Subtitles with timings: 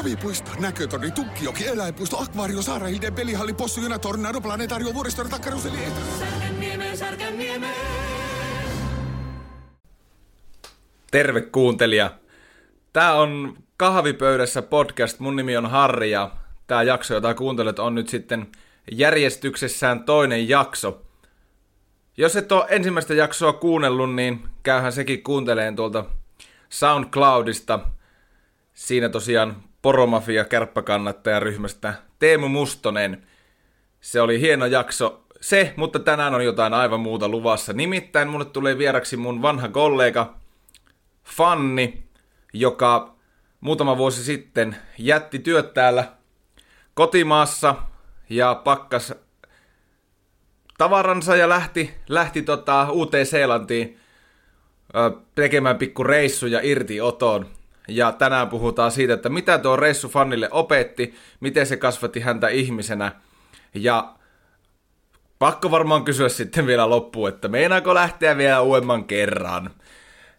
[0.00, 5.78] Huvipuisto, näkötorni, Tukkijoki, eläinpuisto, akvaario, Saarahilden, pelihalli, possu, juna, tornado, planetaario, vuoristo, takkaruseli,
[11.10, 12.10] Terve kuuntelija.
[12.92, 15.20] Tämä on Kahvipöydässä podcast.
[15.20, 16.30] Mun nimi on Harri ja
[16.66, 18.46] tämä jakso, jota kuuntelet, on nyt sitten
[18.92, 21.02] järjestyksessään toinen jakso.
[22.16, 26.04] Jos et ole ensimmäistä jaksoa kuunnellut, niin käyhän sekin kuunteleen tuolta
[26.68, 27.80] SoundCloudista.
[28.74, 33.26] Siinä tosiaan Poromafia kärppäkannattajaryhmästä Teemu Mustonen.
[34.00, 37.72] Se oli hieno jakso se, mutta tänään on jotain aivan muuta luvassa.
[37.72, 40.34] Nimittäin mulle tulee vieraksi mun vanha kollega
[41.24, 42.02] Fanni,
[42.52, 43.14] joka
[43.60, 46.04] muutama vuosi sitten jätti työt täällä
[46.94, 47.74] kotimaassa
[48.30, 49.14] ja pakkas
[50.78, 53.98] tavaransa ja lähti, lähti tota Uuteen-Seelantiin
[54.94, 57.46] ö, tekemään pikku reissuja irtioton.
[57.88, 63.12] Ja tänään puhutaan siitä, että mitä tuo reissu Fannille opetti, miten se kasvatti häntä ihmisenä.
[63.74, 64.14] Ja
[65.38, 69.70] pakko varmaan kysyä sitten vielä loppuun, että meinaako lähteä vielä uudemman kerran.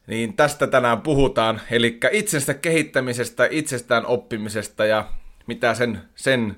[0.08, 5.06] Niin tästä tänään puhutaan, eli itsestä kehittämisestä, itsestään oppimisesta ja
[5.48, 6.56] mitä sen, sen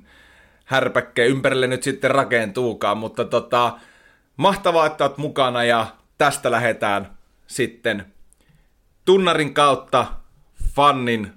[0.66, 3.80] härpäkkeen ympärille nyt sitten rakentuukaan, mutta tota,
[4.38, 7.18] mahtavaa, että oot mukana ja tästä lähdetään
[7.48, 8.06] sitten
[9.06, 10.08] tunnarin kautta
[10.76, 11.34] fannin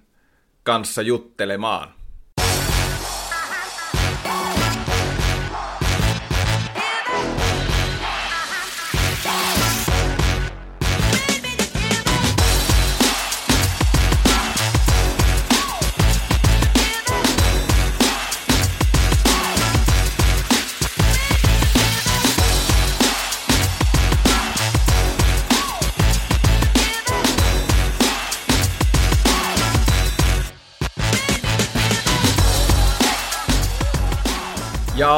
[0.63, 1.96] kanssa juttelemaan.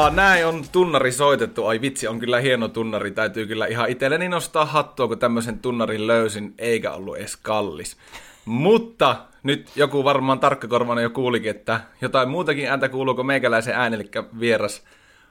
[0.07, 1.65] Näin on tunnari soitettu.
[1.65, 3.11] Ai vitsi, on kyllä hieno tunnari.
[3.11, 7.97] Täytyy kyllä ihan itselleni nostaa hattua, kun tämmöisen tunnarin löysin, eikä ollut edes kallis.
[8.45, 13.95] Mutta nyt joku varmaan tarkkakorvana jo kuulikin, että jotain muutakin ääntä kuuluu kuin meikäläisen ääni,
[13.95, 14.09] eli
[14.39, 14.83] vieras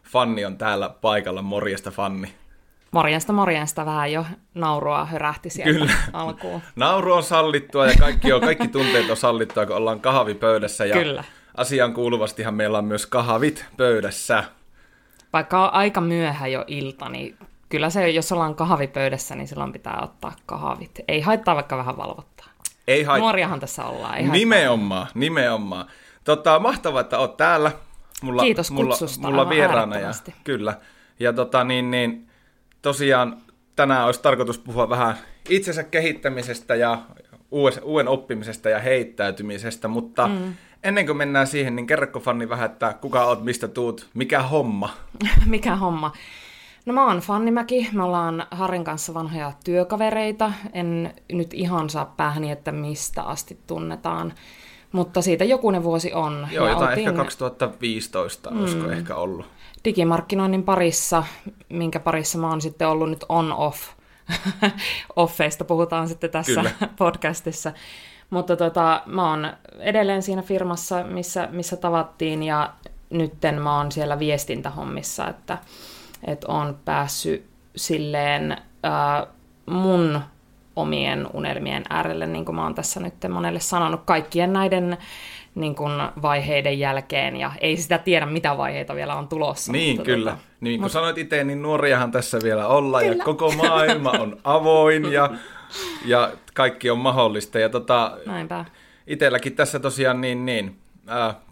[0.03, 1.43] Fanni on täällä paikalla.
[1.43, 2.35] Morjesta Fanni.
[2.91, 3.87] Morjesta, morjesta.
[3.87, 5.93] Vähän jo naurua hörähti sieltä Kyllä.
[6.13, 6.61] alkuun.
[6.77, 10.87] Nauru on sallittua ja kaikki, on, kaikki tunteet on sallittua, kun ollaan kahvipöydässä.
[10.87, 11.25] Ja Kyllä
[11.59, 14.45] asian kuuluvastihan meillä on myös kahvit pöydässä.
[15.33, 17.37] Vaikka on aika myöhä jo ilta, niin
[17.69, 21.01] kyllä se, jos ollaan kahvipöydässä, niin silloin pitää ottaa kahvit.
[21.09, 22.47] Ei haittaa vaikka vähän valvottaa.
[22.89, 23.19] Ei haittaa.
[23.19, 24.17] Nuoriahan tässä ollaan.
[24.19, 25.21] Ei nimenomaan, haittaa.
[25.21, 25.87] nimenomaan.
[26.25, 27.73] Tota, mahtavaa, että oot täällä.
[28.23, 29.27] Mulla, Kiitos mulla, kutsusta.
[29.29, 29.99] Mulla vieraana.
[29.99, 30.11] Ja,
[30.45, 30.75] kyllä.
[31.21, 32.29] Ja tota, niin, niin,
[32.83, 33.37] tosiaan
[33.77, 35.15] tänään olisi tarkoitus puhua vähän
[35.49, 36.99] itsensä kehittämisestä ja
[37.83, 42.95] uuden oppimisesta ja heittäytymisestä, mutta mm ennen kuin mennään siihen, niin kerrokko Fanni vähän, että
[43.01, 44.91] kuka oot, mistä tuut, mikä homma?
[45.47, 46.13] mikä homma?
[46.87, 52.51] No mä oon Fannimäki, me ollaan Harin kanssa vanhoja työkavereita, en nyt ihan saa päähäni,
[52.51, 54.33] että mistä asti tunnetaan,
[54.93, 56.49] mutta siitä jokunen vuosi on.
[56.51, 57.09] Joo, ja jotain oltiin...
[57.09, 59.47] ehkä 2015 mm, olisiko ehkä ollut.
[59.85, 61.25] Digimarkkinoinnin parissa,
[61.69, 63.89] minkä parissa mä oon sitten ollut nyt on-off,
[65.17, 66.71] offeista puhutaan sitten tässä Kyllä.
[66.99, 67.73] podcastissa.
[68.31, 72.71] Mutta tota, mä oon edelleen siinä firmassa, missä, missä tavattiin ja
[73.11, 75.59] nytten mä oon siellä viestintähommissa, että,
[76.27, 77.47] että oon päässyt
[77.77, 79.27] silleen ää,
[79.67, 80.21] mun
[80.77, 84.99] omien unelmien äärelle, niin kuin mä oon tässä nyt monelle sanonut, kaikkien näiden
[85.55, 89.73] niin kuin vaiheiden jälkeen, ja ei sitä tiedä, mitä vaiheita vielä on tulossa.
[89.73, 90.31] Niin, mutta kyllä.
[90.31, 90.93] Tota, niin kuin mutta...
[90.93, 93.17] sanoit itse, niin nuoriahan tässä vielä ollaan, kyllä.
[93.17, 95.31] ja koko maailma on avoin, ja
[96.05, 97.59] ja kaikki on mahdollista.
[97.59, 98.65] Ja tota, Näinpä.
[99.07, 100.79] Itelläkin tässä tosiaan niin, niin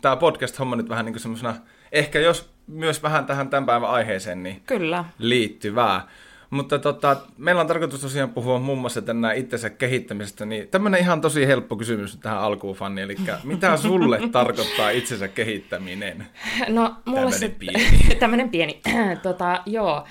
[0.01, 1.55] tämä podcast-homma nyt vähän niin kuin semmoisena,
[1.93, 5.05] ehkä jos myös vähän tähän tämän päivän aiheeseen niin Kyllä.
[5.19, 6.09] liittyvää.
[6.51, 11.21] Mutta tota, meillä on tarkoitus tosiaan puhua muun muassa tänään itsensä kehittämisestä, niin tämmöinen ihan
[11.21, 16.27] tosi helppo kysymys tähän alkuun, Fanni, eli mitä sulle tarkoittaa itsensä kehittäminen?
[16.69, 18.15] No, mulle tämmöinen se, pieni.
[18.21, 18.81] tämmöinen pieni,
[19.23, 20.05] tota, joo.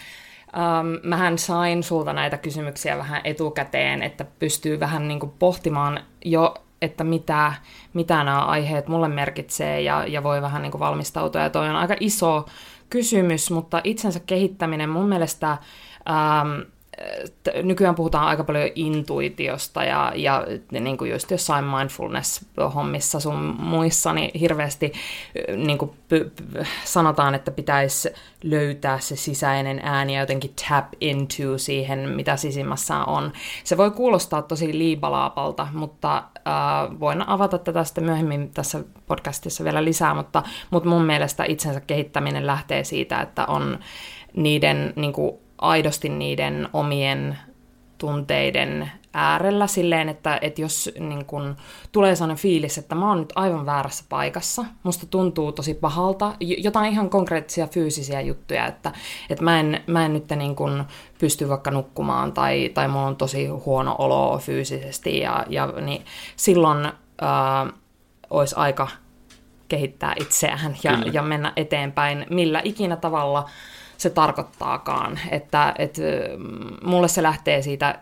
[0.55, 6.55] Um, mähän sain sulta näitä kysymyksiä vähän etukäteen, että pystyy vähän niin kuin pohtimaan jo,
[6.81, 7.53] että mitä,
[7.93, 11.41] mitä nämä aiheet mulle merkitsee ja, ja voi vähän niin kuin valmistautua.
[11.41, 12.45] Ja toi on aika iso
[12.89, 15.57] kysymys, mutta itsensä kehittäminen mun mielestä
[16.09, 16.65] um,
[17.63, 24.31] nykyään puhutaan aika paljon intuitiosta ja, ja niin kuin just jossain mindfulness-hommissa sun muissa, niin
[24.39, 24.93] hirveästi
[25.55, 28.09] niin kuin p- p- sanotaan, että pitäisi
[28.43, 33.31] löytää se sisäinen ääni ja jotenkin tap into siihen, mitä sisimmässä on.
[33.63, 39.83] Se voi kuulostaa tosi liibalaapalta, mutta äh, voin avata tätä sitten myöhemmin tässä podcastissa vielä
[39.83, 43.79] lisää, mutta, mutta mun mielestä itsensä kehittäminen lähtee siitä, että on
[44.35, 47.37] niiden niin kuin, aidosti niiden omien
[47.97, 51.55] tunteiden äärellä silleen, että, että jos niin kun,
[51.91, 56.91] tulee sellainen fiilis, että mä oon nyt aivan väärässä paikassa, musta tuntuu tosi pahalta, jotain
[56.91, 58.91] ihan konkreettisia fyysisiä juttuja, että,
[59.29, 60.83] että mä, en, mä en nyt niin kun,
[61.19, 66.05] pysty vaikka nukkumaan tai, tai mulla on tosi huono olo fyysisesti ja, ja niin
[66.35, 66.85] silloin
[67.21, 67.67] ää,
[68.29, 68.87] olisi aika
[69.67, 73.49] kehittää itseään ja, ja mennä eteenpäin millä ikinä tavalla
[73.97, 75.19] se tarkoittaakaan.
[75.31, 76.01] Että, että
[76.83, 77.99] mulle se lähtee siitä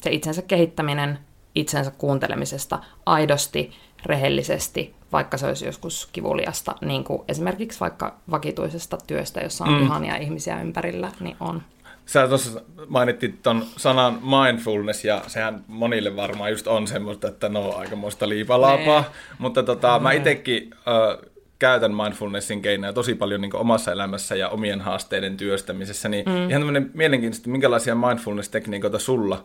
[0.00, 1.18] se itsensä kehittäminen
[1.54, 3.72] itsensä kuuntelemisesta aidosti,
[4.06, 9.82] rehellisesti, vaikka se olisi joskus kivuliasta, niin kuin esimerkiksi vaikka vakituisesta työstä, jossa on mm.
[9.82, 11.62] ihania ihmisiä ympärillä, niin on.
[12.06, 17.74] Sä tuossa mainittit ton sanan mindfulness, ja sehän monille varmaan just on semmoista, että no
[17.76, 19.10] aikamoista liipalaapaa, nee.
[19.38, 20.02] mutta tota, mm.
[20.02, 21.31] mä itsekin äh,
[21.62, 26.36] käytän mindfulnessin keinoja tosi paljon niin omassa elämässä ja omien haasteiden työstämisessä, niin mm.
[26.36, 29.44] ihan tämmöinen mielenkiintoista, minkälaisia mindfulness-tekniikoita sulla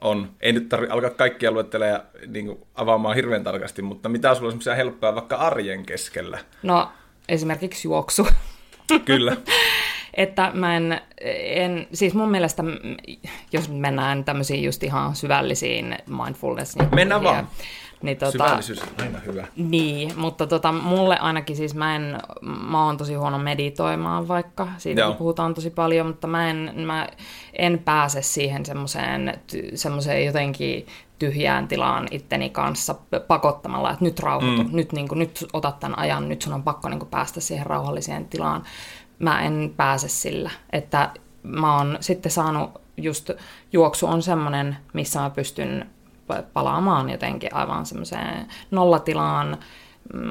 [0.00, 0.30] on.
[0.40, 4.74] Ei nyt tarvitse alkaa kaikkia luettelemaan niin avaamaan hirveän tarkasti, mutta mitä sulla on semmoisia
[4.74, 6.38] helppoja vaikka arjen keskellä?
[6.62, 6.88] No
[7.28, 8.26] esimerkiksi juoksu.
[9.04, 9.36] Kyllä.
[10.14, 11.00] että mä en,
[11.44, 12.62] en, siis mun mielestä,
[13.52, 16.76] jos mennään tämmöisiin just ihan syvällisiin mindfulness...
[16.94, 17.48] Mennään vaan.
[18.02, 19.46] Niin, tota, Syvällisyys on aina hyvä.
[19.56, 25.14] Niin, mutta tota, mulle ainakin siis mä en, mä oon tosi huono meditoimaan vaikka, siitä
[25.18, 27.08] puhutaan tosi paljon, mutta mä en, mä
[27.52, 29.40] en pääse siihen semmoiseen,
[29.74, 30.86] semmoiseen jotenkin
[31.18, 32.94] tyhjään tilaan itteni kanssa
[33.26, 34.76] pakottamalla, että nyt rauhoitu, mm.
[34.76, 37.66] nyt, niin kuin, nyt otat tämän ajan, nyt sun on pakko niin kuin, päästä siihen
[37.66, 38.62] rauhalliseen tilaan.
[39.18, 41.10] Mä en pääse sillä, että
[41.42, 43.30] mä oon sitten saanut just,
[43.72, 45.86] juoksu on semmoinen, missä mä pystyn
[46.52, 49.58] palaamaan jotenkin aivan semmoiseen nollatilaan.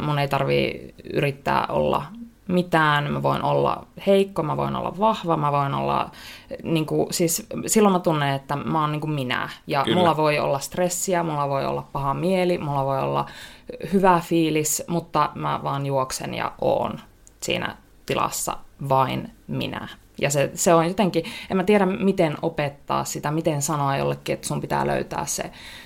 [0.06, 2.04] Mun ei tarvi yrittää olla
[2.48, 6.12] mitään, mä voin olla heikko, mä voin olla vahva, mä voin olla,
[6.64, 9.50] niin kuin, siis silloin mä tunnen, että mä oon niin kuin minä.
[9.68, 9.98] Ja Kyllä.
[9.98, 13.26] mulla voi olla stressiä, mulla voi olla paha mieli, mulla voi olla
[13.94, 17.00] hyvä fiilis, mutta mä vaan juoksen ja oon
[17.42, 17.76] siinä
[18.06, 18.58] tilassa
[18.90, 19.88] vain minä.
[20.22, 24.48] Ja se, se on jotenkin, en mä tiedä miten opettaa sitä, miten sanoa jollekin, että
[24.48, 25.44] sun pitää löytää se,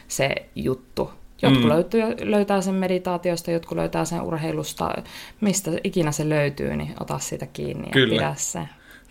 [0.07, 1.11] se juttu.
[1.41, 1.69] Jotkut mm.
[1.69, 4.93] löytyy, löytää sen meditaatiosta, jotkut löytää sen urheilusta,
[5.41, 8.15] mistä ikinä se löytyy, niin ota sitä kiinni Kyllä.
[8.15, 8.59] ja pidä se.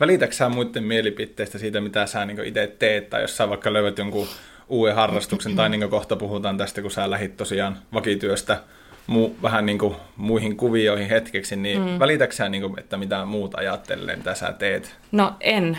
[0.01, 3.99] Välitätkö sä muiden mielipiteistä siitä, mitä sä niin itse teet, tai jos sä vaikka löydät
[3.99, 4.27] jonkun
[4.69, 8.61] uuden harrastuksen, tai niin kohta puhutaan tästä, kun sä lähit tosiaan vakityöstä
[9.09, 11.99] mu, vähän niin kuin muihin kuvioihin hetkeksi, niin mm.
[11.99, 14.97] välitäksä niin kuin, että mitä muuta ajattelee, mitä sä teet?
[15.13, 15.79] No en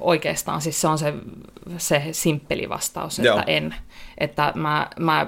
[0.00, 1.14] oikeastaan, siis se on se,
[1.76, 3.42] se simppeli vastaus, että Joo.
[3.46, 3.74] en.
[4.18, 5.26] Että mä, mä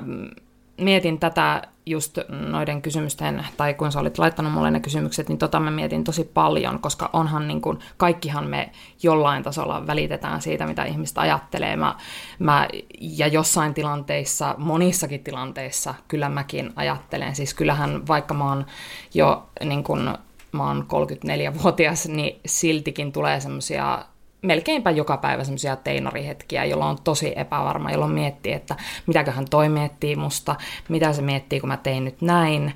[0.80, 5.61] mietin tätä just noiden kysymysten, tai kun sä olit laittanut mulle ne kysymykset, niin tota
[5.61, 8.70] mä mietin tosi paljon, koska onhan niin kuin, kaikkihan me
[9.02, 11.76] jollain tasolla välitetään siitä, mitä ihmistä ajattelee.
[11.76, 11.94] Mä,
[12.38, 12.69] mä,
[13.00, 17.35] ja jossain tilanteissa, monissakin tilanteissa, kyllä mäkin ajattelen.
[17.35, 18.67] Siis kyllähän vaikka mä oon
[19.14, 20.11] jo niin kuin,
[20.52, 24.05] mä oon 34-vuotias, niin siltikin tulee semmoisia
[24.43, 28.76] melkeinpä joka päivä semmoisia teinarihetkiä, jolloin on tosi epävarma, jolloin miettii, että
[29.06, 30.56] mitäköhän toi miettii musta,
[30.88, 32.75] mitä se miettii, kun mä tein nyt näin.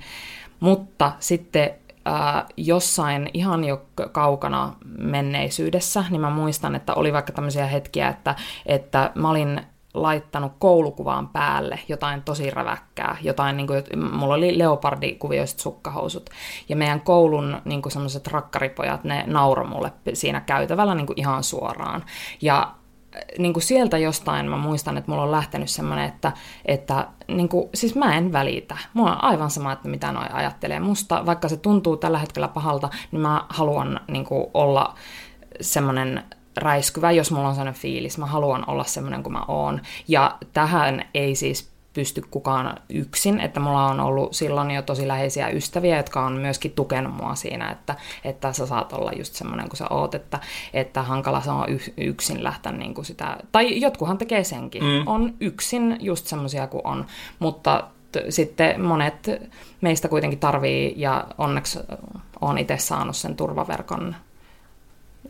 [0.61, 1.71] Mutta sitten
[2.09, 3.83] äh, jossain ihan jo
[4.13, 8.35] kaukana menneisyydessä, niin mä muistan, että oli vaikka tämmöisiä hetkiä, että,
[8.67, 9.61] että mä olin
[9.95, 13.83] laittanut koulukuvaan päälle jotain tosi räväkkää, jotain, niin kuin,
[14.13, 16.31] mulla oli leopardikuvioiset sukkahousut,
[16.69, 21.45] ja meidän koulun niin kuin semmoiset rakkaripojat, ne nauro mulle siinä käytävällä niin kuin ihan
[21.45, 22.05] suoraan,
[22.43, 22.75] ja
[23.39, 26.33] niin kuin sieltä jostain mä muistan, että mulla on lähtenyt semmoinen, että,
[26.65, 28.77] että niin kuin, siis mä en välitä.
[28.95, 31.27] Mulla on aivan sama, että mitä noi ajattelee musta.
[31.27, 34.95] Vaikka se tuntuu tällä hetkellä pahalta, niin mä haluan niin kuin, olla
[35.61, 36.23] semmoinen
[36.57, 38.19] räiskyvä, jos mulla on sellainen fiilis.
[38.19, 39.81] Mä haluan olla semmoinen kuin mä oon.
[40.09, 45.49] Ja tähän ei siis pysty kukaan yksin, että mulla on ollut silloin jo tosi läheisiä
[45.49, 47.95] ystäviä, jotka on myöskin tukenut mua siinä, että,
[48.25, 50.41] että sä saat olla just semmoinen kuin sä oot, että,
[50.75, 51.67] että hankala se on
[51.97, 55.07] yksin lähteä niin kuin sitä, tai jotkuhan tekee senkin, mm.
[55.07, 57.07] on yksin just semmoisia kuin on,
[57.39, 59.31] mutta t- sitten monet
[59.81, 61.79] meistä kuitenkin tarvii, ja onneksi
[62.41, 64.17] on itse saanut sen turvaverkon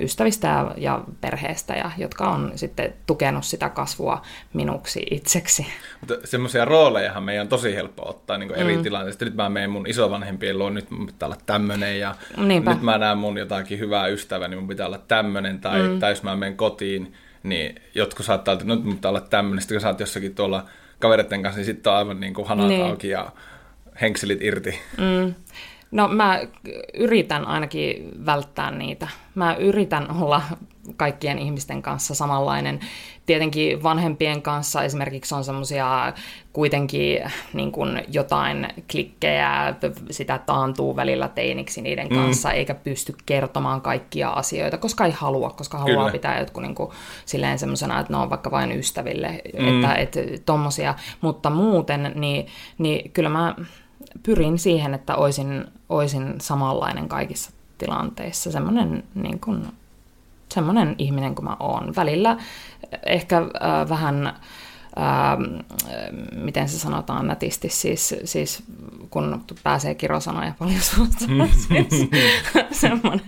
[0.00, 4.22] ystävistä ja, perheestä, ja jotka on sitten tukenut sitä kasvua
[4.52, 5.66] minuksi itseksi.
[6.00, 8.82] Mutta semmoisia roolejahan meidän on tosi helppo ottaa niin eri mm.
[8.82, 9.24] tilanteista.
[9.24, 12.72] Nyt mä menen mun isovanhempien luo, nyt mun pitää olla tämmöinen, ja Niinpä.
[12.72, 15.98] nyt mä näen mun jotakin hyvää ystävää, niin mun pitää olla tämmöinen, tai, mm.
[15.98, 19.74] tai jos mä menen kotiin, niin jotkut saattaa, että nyt mun pitää olla tämmöinen, sitten
[19.74, 20.66] kun sä oot jossakin tuolla
[20.98, 22.84] kavereiden kanssa, niin sitten on aivan niin kuin hanat niin.
[22.84, 23.32] auki ja
[24.00, 24.78] henkselit irti.
[24.98, 25.34] Mm.
[25.92, 26.40] No mä
[26.94, 29.08] yritän ainakin välttää niitä.
[29.34, 30.42] Mä yritän olla
[30.96, 32.80] kaikkien ihmisten kanssa samanlainen.
[33.26, 36.12] Tietenkin vanhempien kanssa esimerkiksi on semmoisia
[36.52, 37.18] kuitenkin
[37.52, 39.74] niin kuin jotain klikkejä,
[40.10, 42.16] sitä taantuu välillä teiniksi niiden mm.
[42.16, 42.54] kanssa, mm.
[42.54, 46.12] eikä pysty kertomaan kaikkia asioita, koska ei halua, koska haluaa Kyllä.
[46.12, 46.90] pitää jotkut niin kuin,
[47.26, 49.68] silleen semmoisena, että ne on vaikka vain ystäville, mm.
[49.68, 50.94] että, että tommosia.
[51.20, 52.46] Mutta muuten, niin,
[52.78, 53.54] niin kyllä mä
[54.22, 59.66] pyrin siihen, että olisin, olisin samanlainen kaikissa tilanteissa, semmoinen, niin kuin,
[60.48, 61.92] semmoinen ihminen kuin mä oon.
[61.96, 62.36] Välillä
[63.06, 64.32] ehkä äh, vähän,
[64.98, 65.38] äh,
[66.36, 68.62] miten se sanotaan nätisti, siis, siis
[69.10, 71.18] kun pääsee kirosanoja paljon suusta,
[71.90, 72.08] siis
[72.70, 73.26] semmoinen,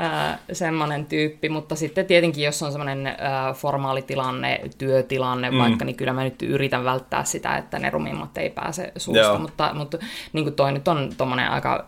[0.00, 3.14] äh, semmoinen tyyppi, mutta sitten tietenkin, jos on semmoinen äh,
[3.54, 5.58] formaali tilanne, työtilanne mm.
[5.58, 9.38] vaikka, niin kyllä mä nyt yritän välttää sitä, että ne rumimmat ei pääse suusta, Joo.
[9.38, 9.98] mutta, mutta
[10.32, 11.84] niin kuin toi nyt on tuommoinen aika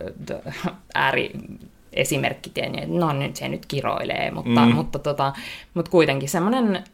[0.94, 1.30] ääri
[1.94, 4.74] esimerkki tieni, että no nyt se nyt kiroilee, mutta, mm.
[4.74, 5.32] mutta, tota,
[5.74, 6.84] mutta kuitenkin semmoinen,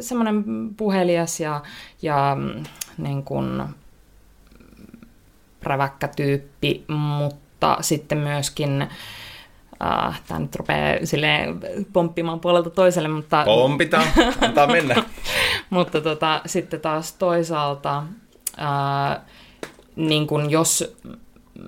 [0.00, 0.44] semmoinen
[0.76, 1.62] puhelias ja,
[2.02, 2.36] ja
[2.98, 3.62] niin kuin
[5.62, 8.88] räväkkä tyyppi, mutta sitten myöskin
[9.84, 11.60] Uh, tämä nyt rupeaa silleen
[11.92, 13.42] pomppimaan puolelta toiselle, mutta...
[13.44, 14.02] Pompita,
[14.40, 15.04] antaa mennä.
[15.70, 18.02] mutta tota, sitten taas toisaalta,
[18.58, 19.24] uh,
[19.96, 20.96] niin kun jos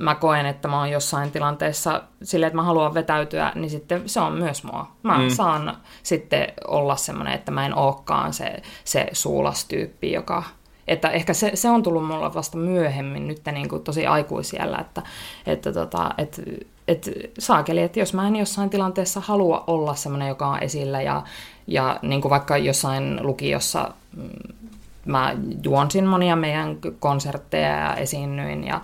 [0.00, 4.20] mä koen, että mä oon jossain tilanteessa silleen, että mä haluan vetäytyä, niin sitten se
[4.20, 4.90] on myös mua.
[5.02, 5.28] Mä mm.
[5.28, 10.42] saan sitten olla semmoinen, että mä en olekaan se, se suulastyyppi, joka
[10.88, 15.02] että ehkä se, se on tullut mulla vasta myöhemmin, nyt niin kuin tosi aikuisiellä, että,
[15.46, 16.42] että, tota, että,
[16.88, 21.22] että saakeli, että jos mä en jossain tilanteessa halua olla semmoinen, joka on esillä ja,
[21.66, 24.28] ja niin kuin vaikka jossain lukiossa mm,
[25.06, 28.80] mä juonsin monia meidän konsertteja ja esiinnyin ja,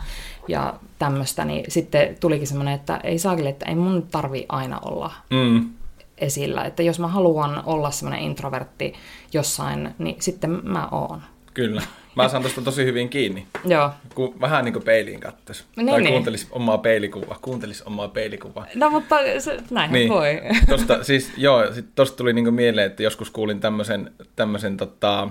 [0.48, 5.12] ja tämmöistä, niin sitten tulikin semmoinen, että ei saakeli, että ei mun tarvi aina olla
[5.30, 5.70] mm.
[6.18, 6.64] esillä.
[6.64, 8.94] Että jos mä haluan olla semmoinen introvertti
[9.32, 11.22] jossain, niin sitten mä oon.
[11.54, 11.82] Kyllä.
[12.14, 13.46] Mä saan tuosta tosi hyvin kiinni.
[13.64, 13.90] Joo.
[14.14, 15.64] Ku, vähän niin kuin peiliin katsoisi.
[15.76, 16.12] Niin, tai niin.
[16.12, 17.38] kuuntelisi omaa peilikuvaa.
[17.42, 18.66] Kuuntelisi omaa peilikuvaa.
[18.74, 20.08] No mutta se, näinhän niin.
[20.08, 20.40] voi.
[20.70, 25.28] Tosta, siis, joo, sit tosta tuli niin mieleen, että joskus kuulin tämmöisen, tämmöisen tota,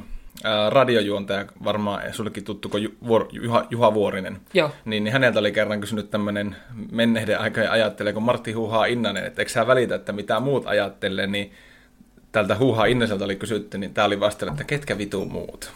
[0.70, 2.98] radiojuontaja, varmaan sullekin tuttu kuin
[3.32, 4.42] Juha, Juha Vuorinen.
[4.54, 4.72] Joo.
[4.86, 6.56] Niin, niin häneltä oli kerran kysynyt tämmöinen
[6.92, 11.28] menneiden aikojen ajattelee, kun Martti Huuhaa Innanen, että eikö sä välitä, että mitä muut ajattelee,
[11.28, 11.52] niin
[12.32, 15.72] tältä Huuhaa Innaselta oli kysytty, niin tämä oli vastannut, että ketkä vitu muut.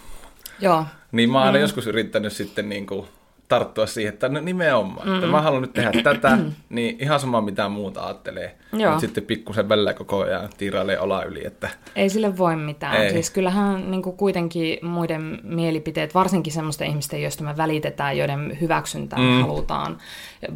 [0.60, 0.86] Joo.
[1.12, 1.62] Niin mä oon mm.
[1.62, 3.08] joskus yrittänyt sitten niin kuin
[3.52, 5.16] tarttua siihen, että no nimenomaan, mm.
[5.16, 6.38] että mä haluan nyt tehdä tätä,
[6.70, 8.58] niin ihan sama mitä muuta ajattelee.
[8.72, 11.48] Mutta sitten pikkusen välillä koko ajan tiirailee ola yli.
[11.48, 11.70] Että...
[11.96, 12.96] Ei sille voi mitään.
[12.96, 13.12] Ei.
[13.12, 19.20] Siis kyllähän niin kuin kuitenkin muiden mielipiteet, varsinkin semmoisten ihmisten, joista me välitetään, joiden hyväksyntää
[19.20, 19.42] mm.
[19.42, 19.98] halutaan,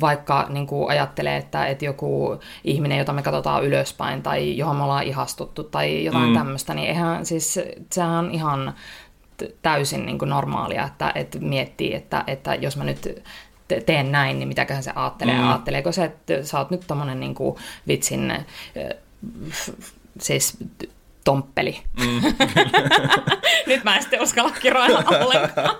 [0.01, 4.83] vaikka niin kuin ajattelee, että, että joku ihminen, jota me katsotaan ylöspäin tai johon me
[4.83, 6.37] ollaan ihastuttu tai jotain mm.
[6.37, 7.59] tämmöistä, niin eihän siis
[7.91, 8.73] sehän on ihan
[9.61, 13.23] täysin niin kuin normaalia, että, että miettii, että, että jos mä nyt
[13.85, 15.35] teen näin, niin mitäköhän se ajattelee.
[15.35, 15.47] Mm.
[15.47, 17.55] Ajatteleeko se, että sä oot nyt tommonen niin kuin
[17.87, 18.33] vitsin,
[20.19, 20.57] siis
[21.25, 21.79] tomppeli.
[21.99, 22.21] Mm.
[23.67, 25.75] nyt mä en sitten uskalla kiroilla ollenkaan.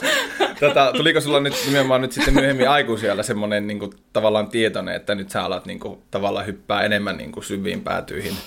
[0.60, 5.16] tota, tuliko sulla nyt nimenomaan nyt sitten myöhemmin aikuisella semmoinen niin kuin, tavallaan tietoinen, että
[5.16, 8.38] nyt sä alat niin kuin, tavallaan hyppää enemmän niin kuin, syviin päätyihin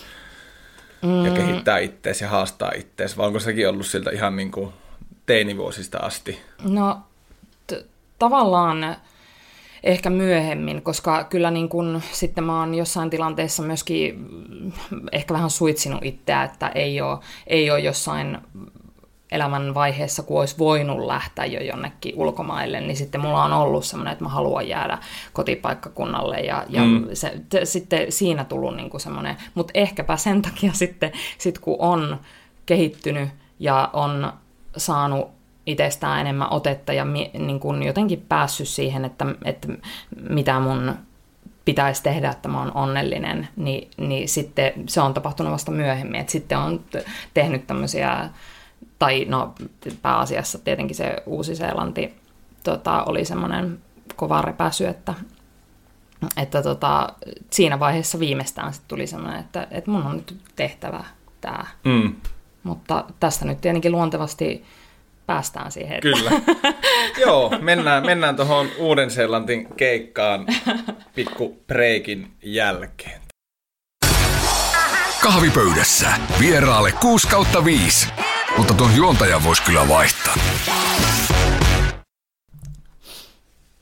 [1.02, 1.26] mm.
[1.26, 4.72] ja kehittää ittees ja haastaa ittees, vai onko sekin ollut siltä ihan niin kuin,
[5.28, 6.38] teinivuosista asti?
[6.62, 6.98] No
[7.66, 7.86] t-
[8.18, 8.96] tavallaan
[9.82, 14.26] ehkä myöhemmin, koska kyllä niin kun, sitten mä oon jossain tilanteessa myöskin
[15.12, 18.38] ehkä vähän suitsinut itseä, että ei ole, ei ole jossain
[19.30, 24.12] elämän vaiheessa, kun olisi voinut lähteä jo jonnekin ulkomaille, niin sitten mulla on ollut semmoinen,
[24.12, 24.98] että mä haluan jäädä
[25.32, 27.08] kotipaikkakunnalle ja, ja mm.
[27.12, 32.20] se, t- sitten siinä tullut niin semmoinen, mutta ehkäpä sen takia sitten, sit kun on
[32.66, 34.32] kehittynyt ja on
[34.78, 35.28] saanut
[35.66, 39.68] itsestään enemmän otetta ja niin kuin jotenkin päässyt siihen, että, että
[40.30, 40.94] mitä mun
[41.64, 46.20] pitäisi tehdä, että mä oon onnellinen, niin, niin sitten se on tapahtunut vasta myöhemmin.
[46.20, 46.84] Että sitten on
[47.34, 48.28] tehnyt tämmöisiä,
[48.98, 49.54] tai no
[50.02, 52.14] pääasiassa tietenkin se Uusi-Seelanti
[52.64, 53.78] tota, oli semmoinen
[54.16, 55.14] kova repäsy, että
[56.36, 57.12] että tota,
[57.50, 61.04] siinä vaiheessa viimeistään sit tuli semmoinen, että, että mun on nyt tehtävä
[61.40, 61.66] tämä.
[61.84, 62.14] Mm.
[62.68, 64.64] Mutta tästä nyt tietenkin luontevasti
[65.26, 65.92] päästään siihen.
[65.96, 66.08] Että...
[66.08, 66.30] Kyllä.
[67.26, 70.46] Joo, mennään, mennään tuohon Uuden-Seelantin keikkaan
[71.14, 73.20] pikku preikin jälkeen.
[75.22, 76.10] Kahvipöydässä
[76.40, 78.08] vieraalle 6 kautta 5,
[78.56, 80.34] mutta tuon juontajan voisi kyllä vaihtaa.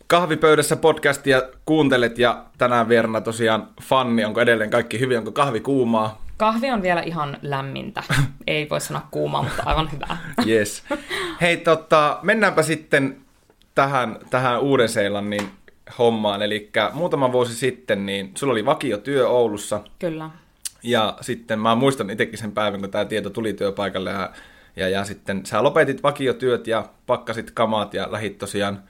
[0.07, 4.25] Kahvipöydässä podcastia kuuntelet ja tänään vieraana tosiaan Fanni.
[4.25, 5.19] Onko edelleen kaikki hyvin?
[5.19, 6.26] Onko kahvi kuumaa?
[6.37, 8.03] Kahvi on vielä ihan lämmintä.
[8.47, 10.19] Ei voi sanoa kuumaa, mutta aivan hyvää.
[10.47, 10.85] Yes.
[11.41, 13.17] Hei, tota, mennäänpä sitten
[13.75, 15.51] tähän, tähän Uuden-Seelannin
[15.99, 16.43] hommaan.
[16.43, 19.81] Eli muutama vuosi sitten, niin sulla oli vakiotyö Oulussa.
[19.99, 20.31] Kyllä.
[20.83, 24.31] Ja sitten mä muistan itsekin sen päivän, kun tämä tieto tuli työpaikalle ja,
[24.77, 28.83] ja, ja sitten sä lopetit vakiotyöt ja pakkasit kamat ja lähit tosiaan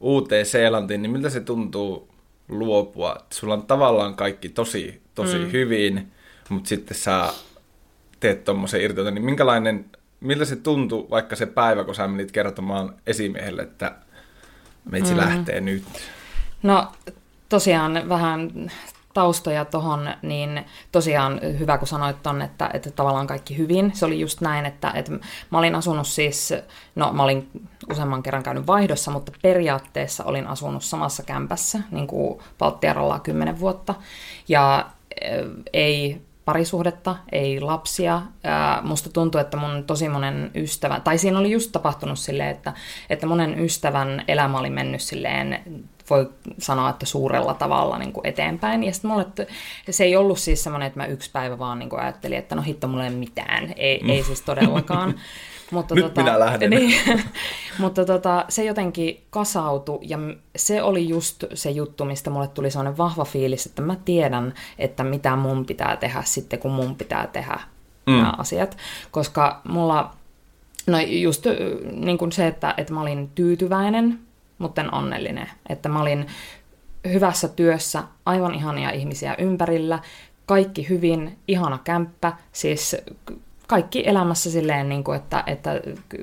[0.00, 2.08] uuteen Seelantiin, niin miltä se tuntuu
[2.48, 3.16] luopua?
[3.32, 5.52] Sulla on tavallaan kaikki tosi, tosi mm.
[5.52, 6.12] hyvin,
[6.50, 7.32] mutta sitten sä
[8.20, 9.84] teet tuommoisen irtioita, niin minkälainen,
[10.20, 13.96] miltä se tuntuu vaikka se päivä, kun sä menit kertomaan esimiehelle, että
[14.90, 15.18] meitsi mm.
[15.18, 15.84] lähtee nyt?
[16.62, 16.92] No
[17.48, 18.70] tosiaan vähän
[19.14, 23.90] taustoja tuohon, niin tosiaan hyvä, kun sanoit ton, että, että tavallaan kaikki hyvin.
[23.94, 25.12] Se oli just näin, että, että
[25.50, 26.54] mä olin asunut siis,
[26.94, 27.50] no mä olin
[27.90, 33.94] useamman kerran käynyt vaihdossa, mutta periaatteessa olin asunut samassa kämpässä, niin kuin Palttiaralla kymmenen vuotta.
[34.48, 34.90] Ja
[35.72, 38.22] ei parisuhdetta, ei lapsia.
[38.44, 42.72] Ää, musta tuntuu, että mun tosi monen ystävä, tai siinä oli just tapahtunut silleen, että,
[43.10, 45.60] että monen ystävän elämä oli mennyt silleen
[46.10, 48.84] voi sanoa, että suurella tavalla niin kuin eteenpäin.
[48.84, 49.46] Ja sitten mulle, että
[49.90, 52.62] se ei ollut siis semmoinen, että mä yksi päivä vaan niin kuin ajattelin, että no
[52.62, 53.72] hitto, mulle ei mitään.
[53.76, 54.10] Ei, mm.
[54.10, 55.14] ei siis todellakaan.
[55.70, 56.70] Mutta Nyt tota, minä lähden.
[56.80, 57.00] Niin,
[57.78, 60.18] mutta tota, se jotenkin kasautui ja
[60.56, 65.04] se oli just se juttu, mistä mulle tuli sellainen vahva fiilis, että mä tiedän, että
[65.04, 67.60] mitä mun pitää tehdä sitten, kun mun pitää tehdä
[68.06, 68.12] mm.
[68.12, 68.76] nämä asiat.
[69.10, 70.10] Koska mulla,
[70.86, 71.46] no just
[71.92, 74.18] niin kuin se, että, että mä olin tyytyväinen
[74.60, 75.50] mutta en onnellinen.
[75.68, 76.26] Että mä olin
[77.12, 79.98] hyvässä työssä, aivan ihania ihmisiä ympärillä,
[80.46, 82.96] kaikki hyvin, ihana kämppä, siis
[83.70, 85.70] kaikki elämässä silleen, niin kuin, että, että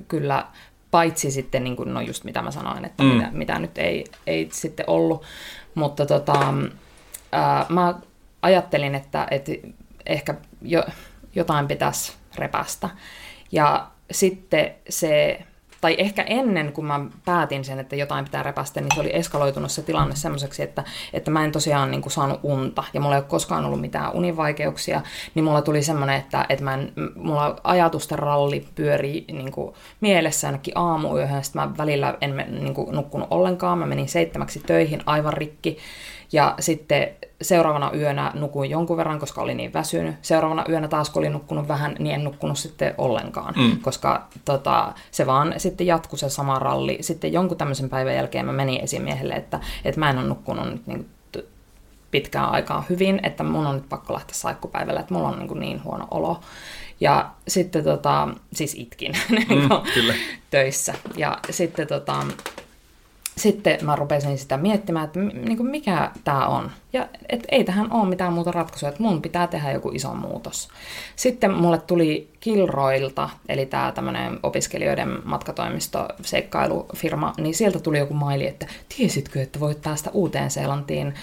[0.08, 0.46] kyllä
[0.92, 3.10] paitsi sitten, niin kuin, no just mitä mä sanoin, että mm.
[3.10, 5.24] mitä, mitä nyt ei, ei sitten ollut,
[5.75, 6.54] mutta tota,
[7.32, 7.94] ää, mä
[8.42, 9.51] ajattelin, että, että
[10.06, 10.84] ehkä jo,
[11.36, 12.89] jotain pitäisi repästä.
[13.52, 15.41] Ja sitten se
[15.82, 19.72] tai ehkä ennen kuin mä päätin sen, että jotain pitää repästä, niin se oli eskaloitunut
[19.72, 22.84] se tilanne semmoiseksi, että, että mä en tosiaan niin kuin saanut unta.
[22.94, 25.02] Ja mulla ei ole koskaan ollut mitään univaikeuksia,
[25.36, 30.48] niin mulla tuli semmoinen, että, että mä en, mulla ajatusten ralli pyörii niin kuin mielessä
[30.48, 35.34] ainakin aamuyöhön, sitten mä välillä en niin kuin, nukkunut ollenkaan, mä menin seitsemäksi töihin aivan
[35.34, 35.78] rikki,
[36.32, 37.10] ja sitten
[37.42, 40.16] seuraavana yönä nukuin jonkun verran, koska olin niin väsynyt.
[40.22, 43.82] Seuraavana yönä taas, kun olin nukkunut vähän, niin en nukkunut sitten ollenkaan, mm.
[43.82, 46.98] koska tota, se vaan sitten jatkui se sama ralli.
[47.02, 50.88] Sitten jonkun tämmöisen päivän jälkeen mä menin esimiehelle, että, että mä en ole nukkunut nyt
[50.88, 51.10] niin
[52.12, 55.84] pitkään aikaan hyvin, että mun on nyt pakko lähteä saikkupäivällä, että mulla on niin, niin
[55.84, 56.42] huono olo.
[57.00, 60.13] Ja sitten tota, siis itkin mm, kyllä.
[60.50, 60.94] töissä.
[61.18, 62.26] Ja sitten tota,
[63.38, 66.71] sitten mä rupesin sitä miettimään, että niin kuin mikä tämä on.
[66.93, 70.69] Ja et ei tähän ole mitään muuta ratkaisua, että mun pitää tehdä joku iso muutos.
[71.15, 78.47] Sitten mulle tuli Kilroilta, eli tämä tämmöinen opiskelijoiden matkatoimisto, seikkailufirma, niin sieltä tuli joku maili,
[78.47, 81.13] että tiesitkö, että voit päästä uuteen Seelantiin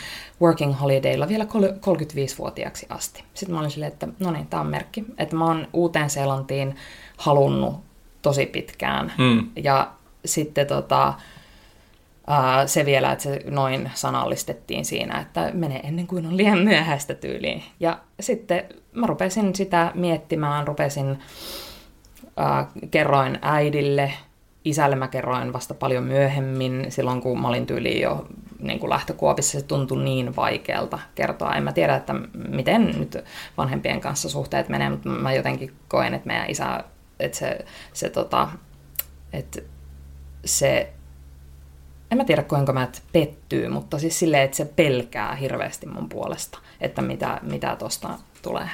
[0.41, 3.25] working holidaylla vielä 35-vuotiaaksi asti.
[3.35, 6.77] Sitten mä olin silleen, että no niin, tämä on merkki, että mä oon uuteen Seelantiin
[7.17, 7.81] halunnut
[8.23, 9.13] tosi pitkään.
[9.19, 9.51] Mm.
[9.57, 9.91] Ja
[10.25, 11.15] sitten tota,
[12.29, 17.15] Uh, se vielä, että se noin sanallistettiin siinä, että menee ennen kuin on liian myöhäistä
[17.15, 17.63] tyyliin.
[17.81, 21.11] Ja sitten mä rupesin sitä miettimään, rupesin,
[22.25, 24.13] uh, kerroin äidille,
[24.65, 28.27] isälle mä kerroin vasta paljon myöhemmin, silloin kun mä olin tyyliin jo
[28.59, 31.55] niin kuin lähtökuopissa, se tuntui niin vaikealta kertoa.
[31.55, 32.15] En mä tiedä, että
[32.49, 33.25] miten nyt
[33.57, 36.85] vanhempien kanssa suhteet menee, mutta mä jotenkin koen, että meidän isä,
[37.21, 37.59] että se,
[37.93, 38.49] se, tota,
[39.33, 39.61] että
[40.45, 40.93] se
[42.15, 46.59] en mä tiedä kuinka mä pettyy, mutta siis silleen, että se pelkää hirveästi mun puolesta,
[46.81, 48.11] että mitä, mitä tosta
[48.43, 48.69] tulee.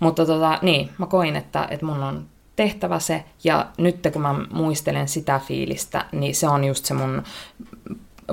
[0.00, 4.34] Mutta tota, niin, mä koin, että, että mun on tehtävä se, ja nyt kun mä
[4.52, 7.22] muistelen sitä fiilistä, niin se on just se mun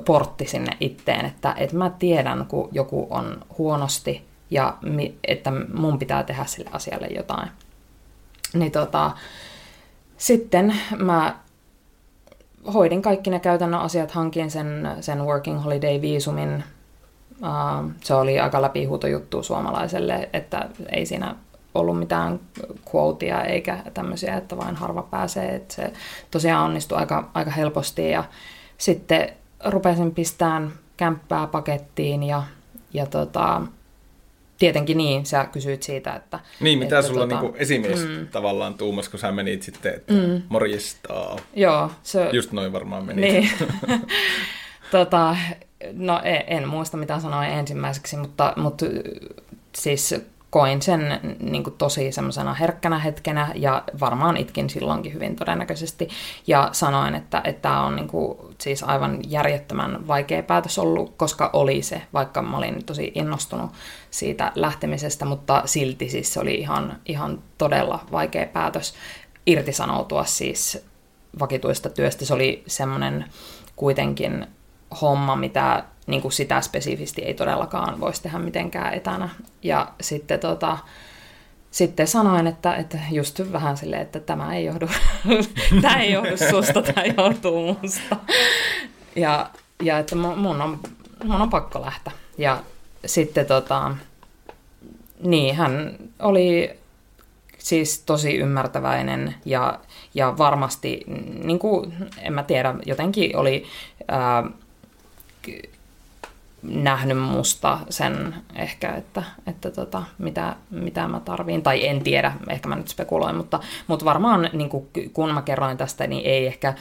[0.06, 6.00] portti sinne itteen, että, että mä tiedän, kun joku on huonosti, ja mi, että mun
[6.00, 7.50] pitää tehdä sille asialle jotain.
[8.54, 9.12] Niin tota,
[10.18, 11.36] sitten mä
[12.74, 16.63] hoidin kaikki ne käytännön asiat, hankin sen, sen working holiday viisumin
[17.41, 21.36] Uh, se oli aika läpihuutojuttu suomalaiselle, että ei siinä
[21.76, 22.39] ollut mitään
[22.96, 25.56] quotea eikä tämmöisiä, että vain harva pääsee.
[25.56, 25.93] Että se
[26.32, 28.24] tosiaan onnistui aika, aika helposti ja
[28.78, 29.30] sitten
[29.65, 32.43] rupesin pistämään kämppää pakettiin ja,
[32.93, 33.62] ja tota,
[34.58, 36.39] tietenkin niin, sä kysyit siitä, että...
[36.60, 38.28] Niin, mitä että, sulla tota, niinku esimies mm.
[38.28, 40.41] tavallaan tuumas, kun sä menit sitten, että mm.
[40.50, 41.36] morjesta.
[41.56, 41.91] Joo.
[42.04, 43.32] Se, Just noin varmaan menit.
[43.32, 43.50] Niin.
[44.91, 45.38] tota,
[45.93, 48.86] no en, en muista mitä sanoin ensimmäiseksi, mutta, mutta
[49.76, 50.15] siis
[50.50, 56.08] koin sen niin kuin tosi semmoisena herkkänä hetkenä ja varmaan itkin silloinkin hyvin todennäköisesti
[56.48, 61.82] ja sanoin, että tämä on niin kuin, siis aivan järjettömän vaikea päätös ollut, koska oli
[61.82, 63.72] se, vaikka mä olin tosi innostunut
[64.12, 68.94] siitä lähtemisestä, mutta silti siis se oli ihan, ihan todella vaikea päätös
[69.46, 70.86] irtisanoutua siis
[71.40, 72.26] vakituista työstä.
[72.26, 73.26] Se oli semmoinen
[73.76, 74.48] kuitenkin
[75.02, 79.30] homma, mitä niin kuin sitä spesifisti ei todellakaan voisi tehdä mitenkään etänä.
[79.63, 80.78] Ja sitten, tota,
[81.71, 84.89] sitten sanoin, että, että just vähän silleen, että tämä ei johdu,
[85.82, 88.15] tämä ei johdu susta, tämä johtuu musta.
[89.15, 89.50] Ja,
[89.84, 90.80] ja että mun on,
[91.23, 92.13] mun on pakko lähteä.
[92.38, 92.63] Ja
[93.06, 93.95] sitten tota,
[95.19, 96.78] niin, hän oli
[97.58, 99.80] siis tosi ymmärtäväinen ja,
[100.13, 101.04] ja varmasti,
[101.43, 103.65] niin kuin, en mä tiedä, jotenkin oli
[104.08, 104.43] ää,
[106.64, 112.70] nähnyt musta sen ehkä, että, että tota, mitä, mitä mä tarviin, tai en tiedä, ehkä
[112.70, 116.74] mä nyt spekuloin, mutta, mutta varmaan niin kuin, kun mä kerroin tästä, niin ei ehkä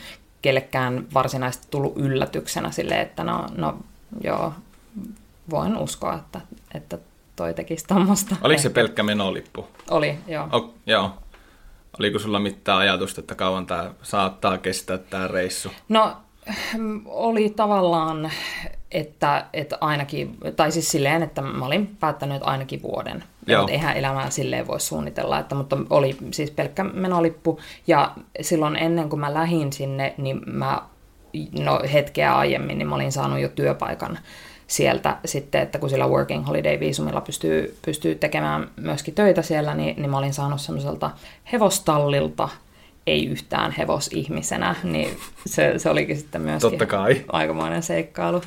[0.42, 3.78] kellekään varsinaisesti tullut yllätyksenä sille, että no, no
[4.24, 4.52] joo,
[5.50, 6.40] voin uskoa, että,
[6.74, 6.98] että
[7.36, 8.36] toi tekisi tuommoista.
[8.42, 9.68] Oliko se pelkkä menolippu?
[9.90, 10.48] Oli, joo.
[10.52, 11.10] O, joo.
[11.98, 15.70] Oliko sulla mitään ajatusta, että kauan tämä saattaa kestää tämä reissu?
[15.88, 16.16] No
[17.06, 18.30] oli tavallaan,
[18.90, 23.24] että, että ainakin, tai siis silleen, että mä olin päättänyt ainakin vuoden.
[23.46, 27.60] Ja, mutta eihän elämää silleen voi suunnitella, että, mutta oli siis pelkkä menolippu.
[27.86, 30.82] Ja silloin ennen kuin mä lähdin sinne, niin mä
[31.58, 34.18] no, hetkeä aiemmin, niin mä olin saanut jo työpaikan
[34.66, 39.96] sieltä sitten, että kun sillä working holiday viisumilla pystyy, pystyy tekemään myöskin töitä siellä, niin,
[39.96, 41.10] niin mä olin saanut semmoiselta
[41.52, 42.48] hevostallilta
[43.06, 45.16] ei yhtään hevosihmisenä, niin
[45.46, 47.24] se, se olikin sitten myöskin Totta kai.
[47.28, 48.42] aikamoinen seikkailu.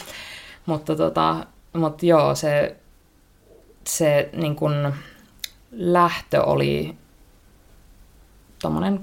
[0.66, 2.76] Mutta, tota, mutta joo, se,
[3.88, 4.94] se niin kun
[5.72, 6.96] lähtö oli
[8.62, 9.00] tommonen,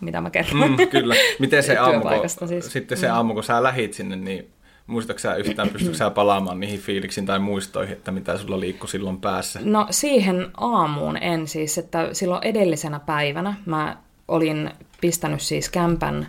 [0.00, 0.70] mitä mä kerron.
[0.70, 1.14] Mm, kyllä.
[1.38, 2.00] Miten se aamu,
[2.38, 2.72] kun, siis.
[2.72, 3.14] sitten se mm.
[3.14, 4.50] aamu, kun sä lähit sinne, niin
[4.86, 9.20] muistatko sä yhtään, pystytkö sä palaamaan niihin fiiliksiin tai muistoihin, että mitä sulla liikkui silloin
[9.20, 9.60] päässä?
[9.62, 13.96] No siihen aamuun en siis, että silloin edellisenä päivänä mä
[14.28, 14.70] olin
[15.04, 16.26] pistänyt siis kämpän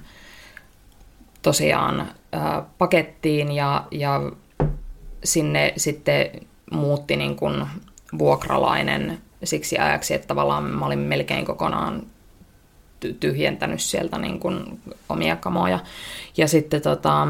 [1.41, 4.31] tosiaan äh, pakettiin ja, ja
[5.23, 6.29] sinne sitten
[6.71, 7.65] muutti niin kuin
[8.17, 12.03] vuokralainen siksi ajaksi, että tavallaan mä olin melkein kokonaan
[13.19, 15.79] tyhjentänyt sieltä niin kuin omia kamoja.
[16.37, 17.27] Ja sitten, tota,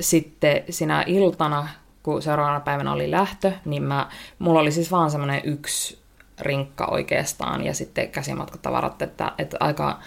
[0.00, 1.68] sitten sinä iltana,
[2.02, 5.98] kun seuraavana päivänä oli lähtö, niin mä, mulla oli siis vaan semmoinen yksi
[6.40, 9.98] rinkka oikeastaan ja sitten käsimatkatavarat, että, että aika,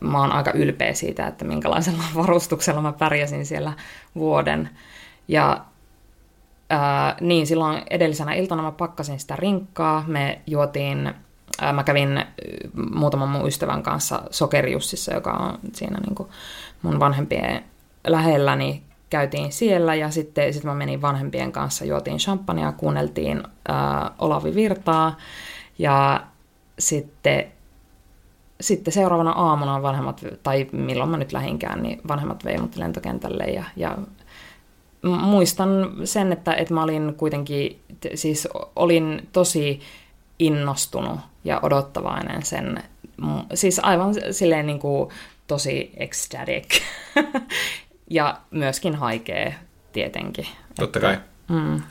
[0.00, 3.72] mä oon aika ylpeä siitä, että minkälaisella varustuksella mä pärjäsin siellä
[4.14, 4.70] vuoden.
[5.28, 5.64] Ja
[6.70, 11.14] ää, niin, silloin edellisenä iltana mä pakkasin sitä rinkkaa, me juotiin,
[11.60, 12.24] ää, mä kävin
[12.94, 16.28] muutaman mun ystävän kanssa Sokeriussissa, joka on siinä niin kuin
[16.82, 17.64] mun vanhempien
[18.06, 19.94] lähellä, niin käytiin siellä.
[19.94, 25.16] Ja sitten sit mä menin vanhempien kanssa, juotiin champagnea, kuunneltiin ää, Olavi Virtaa.
[25.78, 26.26] Ja
[26.78, 27.46] sitten,
[28.60, 33.64] sitten seuraavana aamuna vanhemmat, tai milloin mä nyt lähinkään, niin vanhemmat vei mut lentokentälle ja,
[33.76, 33.98] ja
[35.02, 35.70] muistan
[36.04, 37.80] sen, että, että mä olin kuitenkin,
[38.14, 39.80] siis olin tosi
[40.38, 42.82] innostunut ja odottavainen sen,
[43.54, 45.10] siis aivan silleen niin kuin
[45.46, 46.82] tosi ecstatic
[48.10, 49.52] ja myöskin haikea
[49.92, 50.46] tietenkin.
[50.76, 51.18] Totta kai.
[51.48, 51.82] Mm.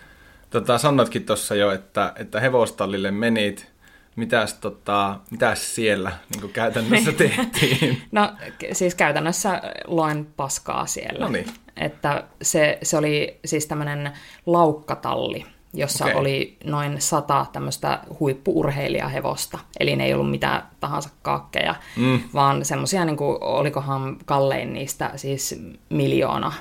[0.50, 3.72] Tota, sanoitkin tuossa jo, että, että hevostallille menit,
[4.16, 7.12] mitäs, tota, mitäs siellä niin käytännössä
[7.52, 8.02] tehtiin?
[8.12, 8.34] no
[8.72, 11.26] siis käytännössä loin paskaa siellä.
[11.26, 11.48] No niin.
[11.78, 14.12] Että se, se oli siis tämmöinen
[14.46, 16.18] laukkatalli, jossa okay.
[16.18, 19.60] oli noin sata tämmöistä huippuurheilijahevosta.
[19.80, 22.20] Eli ne ei ollut mitään tahansa kakkeja, mm.
[22.34, 26.54] vaan semmoisia, niin kuin, olikohan kallein niistä siis miljoona,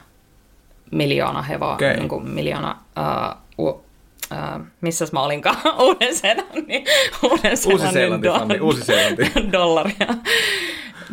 [0.90, 1.96] miljoona hevoa, okay.
[1.96, 2.78] niin kuin miljoona
[3.58, 3.84] uh,
[4.32, 5.56] Uh, missäs mä olinkaan?
[5.80, 6.84] Uuden-Seelannin,
[7.22, 9.32] Uuden-Seelannin Uusi-Seelanti, do- Uusi-Seelanti.
[9.52, 10.06] dollaria.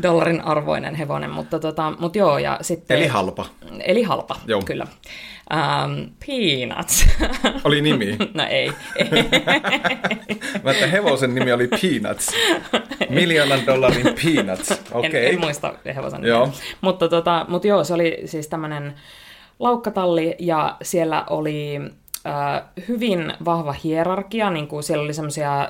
[0.02, 2.97] dollarin arvoinen hevonen, mutta, tota, mutta joo, ja sitten...
[2.97, 3.45] Eli halpa.
[3.84, 4.62] Eli halpa, Joo.
[4.65, 4.88] kyllä.
[5.54, 7.08] Um, peanuts.
[7.63, 8.17] Oli nimi.
[8.34, 8.71] no ei.
[10.63, 12.28] Mä että hevosen nimi oli Peanuts.
[13.10, 14.71] Miljoonan dollarin Peanuts.
[14.71, 15.34] En, Okei.
[15.34, 16.45] en muista hevosen Joo.
[16.45, 16.60] nimeä.
[16.82, 18.93] Mutta, tota, mutta joo, se oli siis tämmöinen
[19.60, 21.80] laukkatalli ja siellä oli
[22.26, 25.70] äh, hyvin vahva hierarkia, niin kuin siellä oli semmoisia äh,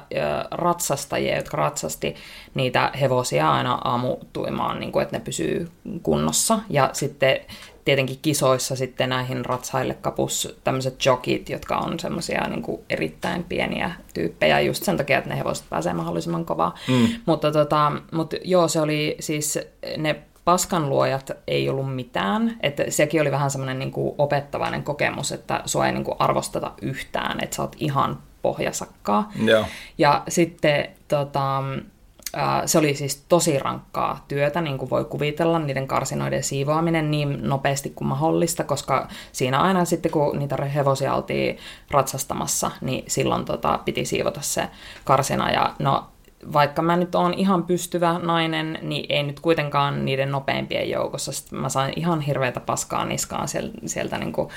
[0.51, 2.15] ratsastajia, jotka ratsasti
[2.53, 5.69] niitä hevosia aina aamutuimaan, niin kuin, että ne pysyy
[6.03, 6.59] kunnossa.
[6.69, 7.39] Ja sitten
[7.85, 13.91] tietenkin kisoissa sitten näihin ratsaille kapus tämmöiset jokit, jotka on semmoisia niin kuin erittäin pieniä
[14.13, 16.75] tyyppejä just sen takia, että ne hevoset pääsee mahdollisimman kovaa.
[16.87, 17.07] Mm.
[17.25, 19.59] Mutta, tota, mutta joo, se oli siis
[19.97, 25.61] ne paskanluojat ei ollut mitään, että sekin oli vähän semmoinen niin kuin opettavainen kokemus, että
[25.65, 29.31] sua ei niin kuin arvosteta yhtään, että sä oot ihan pohjasakkaa.
[29.45, 29.65] Joo.
[29.97, 31.63] Ja sitten tota,
[32.65, 37.89] se oli siis tosi rankkaa työtä, niin kuin voi kuvitella, niiden karsinoiden siivoaminen niin nopeasti
[37.95, 41.57] kuin mahdollista, koska siinä aina sitten, kun niitä hevosia oltiin
[41.91, 44.67] ratsastamassa, niin silloin tota, piti siivota se
[45.03, 45.51] karsina.
[45.51, 46.10] Ja no,
[46.53, 51.31] vaikka mä nyt oon ihan pystyvä nainen, niin ei nyt kuitenkaan niiden nopeimpien joukossa.
[51.31, 54.49] Sitten mä sain ihan hirveätä paskaa niskaan sieltä, sieltä niin kuin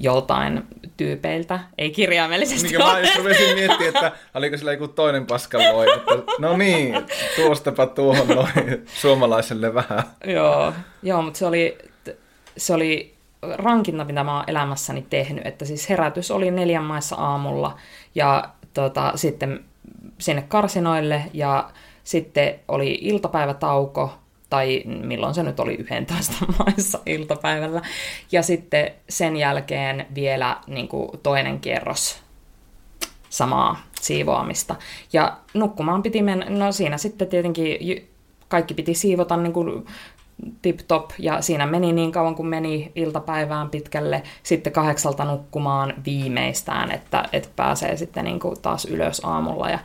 [0.00, 0.62] joltain
[0.96, 1.60] tyypeiltä.
[1.78, 6.56] Ei kirjaimellisesti Mikä mä just rupesin miettimään, että oliko sillä joku toinen paskaloi, että no
[6.56, 6.94] niin,
[7.36, 10.02] tuostapa tuohon noin suomalaiselle vähän.
[10.26, 10.72] Joo,
[11.02, 11.78] joo mutta se oli,
[12.56, 15.46] se oli rankinta, mitä mä oon elämässäni tehnyt.
[15.46, 17.76] Että siis herätys oli neljän maissa aamulla
[18.14, 19.64] ja tota, sitten
[20.18, 21.70] sinne karsinoille ja
[22.04, 24.14] sitten oli iltapäivätauko,
[24.50, 27.82] tai milloin se nyt oli 11 maissa iltapäivällä.
[28.32, 32.22] Ja sitten sen jälkeen vielä niin kuin toinen kierros
[33.30, 34.76] samaa siivoamista.
[35.12, 38.08] Ja nukkumaan piti mennä, no siinä sitten tietenkin
[38.48, 39.86] kaikki piti siivota niin kuin
[40.62, 47.24] tip-top, ja siinä meni niin kauan kuin meni iltapäivään pitkälle, sitten kahdeksalta nukkumaan viimeistään, että,
[47.32, 49.78] että pääsee sitten niin kuin taas ylös aamulla, ja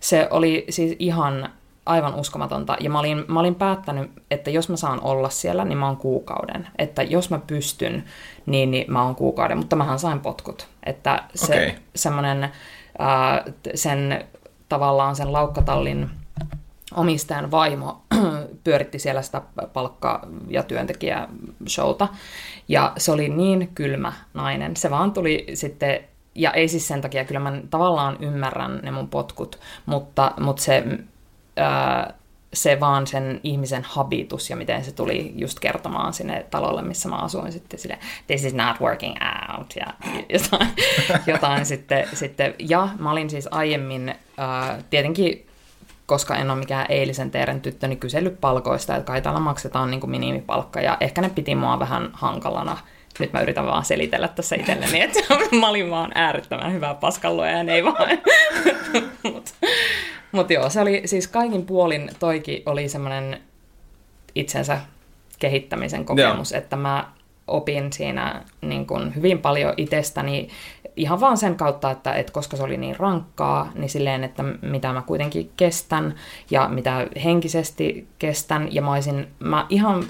[0.00, 1.48] se oli siis ihan
[1.86, 5.78] aivan uskomatonta, ja mä olin, mä olin päättänyt, että jos mä saan olla siellä, niin
[5.78, 8.04] mä oon kuukauden, että jos mä pystyn,
[8.46, 11.74] niin, niin mä oon kuukauden, mutta mähän sain potkut, että se Okei.
[11.94, 12.48] semmoinen,
[12.98, 14.24] ää, sen
[14.68, 16.10] tavallaan sen laukkatallin
[16.96, 18.02] omistajan vaimo
[18.64, 22.08] pyöritti siellä sitä palkka- ja työntekijäshowta.
[22.68, 24.76] Ja se oli niin kylmä nainen.
[24.76, 29.08] Se vaan tuli sitten, ja ei siis sen takia, kyllä mä tavallaan ymmärrän ne mun
[29.08, 30.84] potkut, mutta, mutta se,
[31.56, 32.14] ää,
[32.54, 37.16] se vaan sen ihmisen habitus ja miten se tuli just kertomaan sinne talolle, missä mä
[37.16, 39.14] asuin sitten sille, this is not working
[39.58, 39.86] out ja
[40.38, 40.68] jotain,
[41.26, 42.54] jotain sitten, sitten.
[42.58, 45.46] Ja mä olin siis aiemmin ää, tietenkin
[46.12, 50.00] koska en ole mikään eilisen teeren tyttö, niin kysellyt palkoista, että kai täällä maksetaan niin
[50.00, 52.78] kuin minimipalkka, ja ehkä ne piti mua vähän hankalana.
[53.18, 55.20] Nyt mä yritän vaan selitellä tässä itselleni, että
[55.60, 58.18] mä olin vaan äärettömän hyvä paskalloja, ja ne ei vaan.
[59.32, 59.50] Mutta
[60.32, 63.42] mut joo, se oli siis kaikin puolin, toiki oli semmoinen
[64.34, 64.80] itsensä
[65.38, 66.58] kehittämisen kokemus, joo.
[66.58, 67.08] että mä
[67.46, 70.48] opin siinä niin kuin hyvin paljon itsestäni
[70.96, 74.92] ihan vaan sen kautta, että, että koska se oli niin rankkaa, niin silleen, että mitä
[74.92, 76.14] mä kuitenkin kestän
[76.50, 78.74] ja mitä henkisesti kestän.
[78.74, 80.04] Ja mä, olisin, mä ihan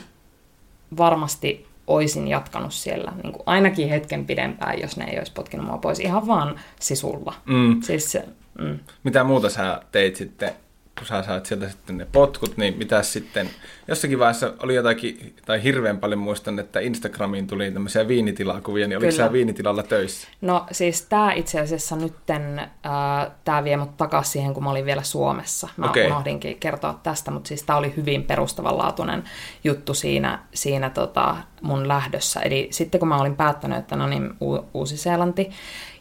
[0.96, 5.78] varmasti oisin jatkanut siellä niin kuin ainakin hetken pidempään, jos ne ei olisi potkinut mua
[5.78, 6.00] pois.
[6.00, 7.34] Ihan vaan sisulla.
[7.46, 7.82] Mm.
[7.82, 8.18] Siis,
[8.58, 8.78] mm.
[9.04, 10.52] Mitä muuta sä teit sitten,
[10.98, 13.50] kun sä sait sieltä sitten ne potkut, niin mitä sitten,
[13.88, 19.12] jossakin vaiheessa oli jotakin, tai hirveän paljon muistan, että Instagramiin tuli tämmöisiä viinitilakuvia, niin oliko
[19.12, 19.26] Kyllä.
[19.26, 20.28] sä viinitilalla töissä?
[20.40, 24.84] No siis tämä itse asiassa nytten, äh, tämä vie mut takaisin siihen, kun mä olin
[24.84, 25.68] vielä Suomessa.
[25.76, 26.06] Mä okay.
[26.06, 29.24] unohdinkin kertoa tästä, mutta siis tämä oli hyvin perustavanlaatuinen
[29.64, 32.40] juttu siinä, siinä tota mun lähdössä.
[32.40, 35.50] Eli sitten kun mä olin päättänyt, että no niin, U- Uusi-Seelanti,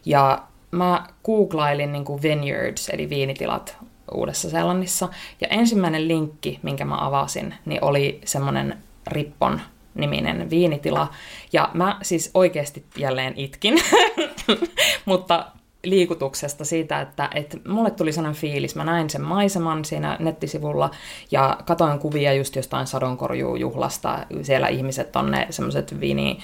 [0.06, 3.77] ja mä googlailin niin kuin vineyards, eli viinitilat
[4.13, 5.10] Uudessa-Seelannissa,
[5.41, 9.62] ja ensimmäinen linkki, minkä mä avasin, niin oli semmoinen Rippon
[9.95, 11.08] niminen viinitila.
[11.54, 13.76] Ja mä siis oikeasti jälleen itkin,
[15.06, 15.45] mutta
[15.84, 20.91] liikutuksesta siitä, että, että mulle tuli sellainen fiilis, mä näin sen maiseman siinä nettisivulla
[21.32, 26.39] ja katoin kuvia just jostain sadonkorjuujuhlasta, siellä ihmiset on ne semmoiset viini,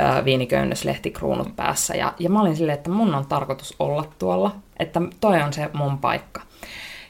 [0.00, 5.00] äh, viiniköynnöslehtikruunut päässä ja, ja mä olin silleen, että mun on tarkoitus olla tuolla, että
[5.20, 6.42] toi on se mun paikka.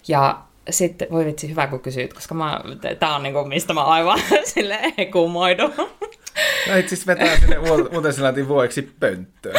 [0.08, 0.38] Ja
[0.70, 2.60] sitten, voi vitsi, hyvä kun kysyit, koska mä,
[2.98, 4.18] tää on niinku, mistä mä aivan
[4.54, 5.72] silleen kumoidun.
[6.68, 7.56] No itse asiassa vetää sinne
[7.94, 9.54] Uuden-Seelantin vuodeksi pönttöön.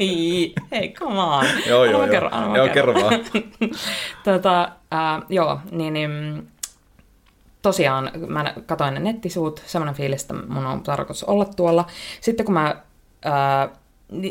[0.00, 1.46] ei, hei, come on.
[1.66, 2.10] Joo, joo, joo.
[2.10, 2.74] kerro, Joo, kerro.
[2.74, 3.20] kerro vaan.
[4.24, 4.62] tota,
[4.94, 6.10] äh, joo, niin, niin
[7.62, 11.86] tosiaan mä katsoin ne nettisuut, semmoinen fiilis, että mun on tarkoitus olla tuolla.
[12.20, 12.76] Sitten kun mä
[13.24, 13.68] ää,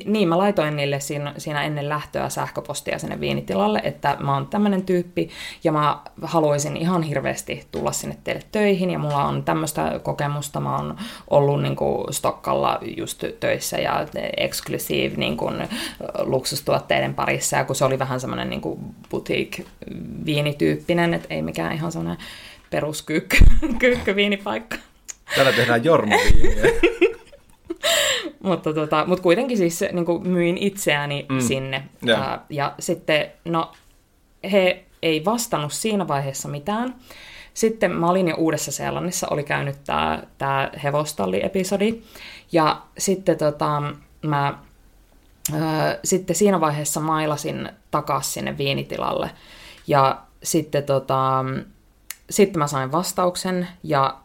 [0.05, 4.83] niin, mä laitoin niille siinä, siinä ennen lähtöä sähköpostia sinne viinitilalle, että mä oon tämmönen
[4.83, 5.29] tyyppi
[5.63, 10.75] ja mä haluaisin ihan hirveästi tulla sinne teille töihin ja mulla on tämmöistä kokemusta, mä
[10.75, 10.97] oon
[11.29, 15.67] ollut niin kuin Stokkalla just töissä ja exclusive niin kuin,
[16.19, 19.65] luksustuotteiden parissa ja kun se oli vähän semmoinen niin kuin boutique
[20.25, 22.25] viinityyppinen, että ei mikään ihan semmoinen
[22.69, 23.37] peruskyykky,
[24.15, 24.77] viinipaikka.
[25.35, 26.53] Täällä tehdään jormaviiniä.
[28.43, 31.39] mutta, tota, mutta kuitenkin siis niin kuin myin itseäni mm.
[31.39, 31.83] sinne.
[32.07, 32.21] Yeah.
[32.21, 33.71] Ja, ja sitten, no,
[34.51, 36.95] he ei vastannut siinä vaiheessa mitään.
[37.53, 42.01] Sitten mä olin jo Uudessa-Seelannissa, oli käynyt tämä tää hevostalli-episodi.
[42.51, 43.83] Ja sitten tota,
[44.25, 44.59] mä
[45.53, 45.57] ö,
[46.03, 49.31] sitten siinä vaiheessa mailasin takaisin sinne viinitilalle.
[49.87, 51.45] Ja sitten tota,
[52.29, 54.17] sitten mä sain vastauksen ja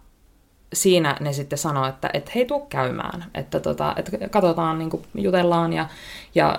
[0.73, 5.03] siinä ne sitten sanoi, että et hei, tuu käymään, että, tota, että katsotaan, niin kuin
[5.15, 5.89] jutellaan ja,
[6.35, 6.59] ja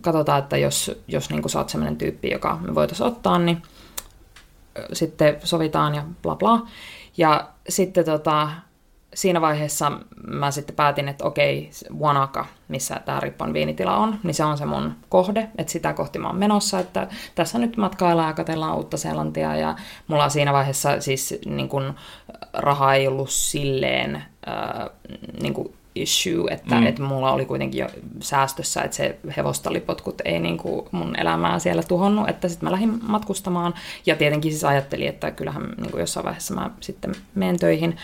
[0.00, 3.62] katsotaan, että jos, jos niin kuin sä oot sellainen tyyppi, joka me voitaisiin ottaa, niin
[4.92, 6.66] sitten sovitaan ja bla bla.
[7.16, 8.48] Ja sitten tota,
[9.14, 9.92] siinä vaiheessa
[10.26, 11.70] mä sitten päätin, että okei,
[12.00, 16.18] Wanaka, missä tämä Rippon viinitila on, niin se on se mun kohde, että sitä kohti
[16.18, 21.00] mä oon menossa, että tässä nyt matkaillaan ja katsellaan uutta Seelantia ja mulla siinä vaiheessa
[21.00, 21.94] siis niin kun,
[22.52, 24.90] raha ei ollut silleen äh,
[25.42, 26.86] niin kun issue, että, mm.
[26.86, 27.88] että mulla oli kuitenkin jo
[28.20, 32.98] säästössä, että se hevostalipotkut ei niin kuin mun elämää siellä tuhonnut, että sitten mä lähdin
[33.02, 33.74] matkustamaan
[34.06, 37.96] ja tietenkin siis ajattelin, että kyllähän niin kuin jossain vaiheessa mä sitten menen töihin,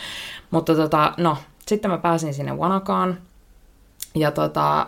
[0.50, 3.18] mutta tota, no, sitten mä pääsin sinne Wanakaan
[4.14, 4.86] ja tota,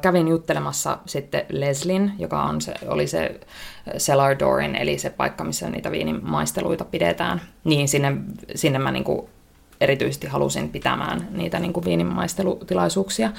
[0.00, 3.40] kävin juttelemassa sitten Leslin, joka on se, oli se
[3.98, 7.40] cellar doorin, eli se paikka, missä niitä viinimaisteluita pidetään.
[7.64, 8.12] Niin sinne,
[8.54, 9.28] sinne mä niinku
[9.80, 13.32] erityisesti halusin pitämään niitä niin kuin viinimaistelutilaisuuksia.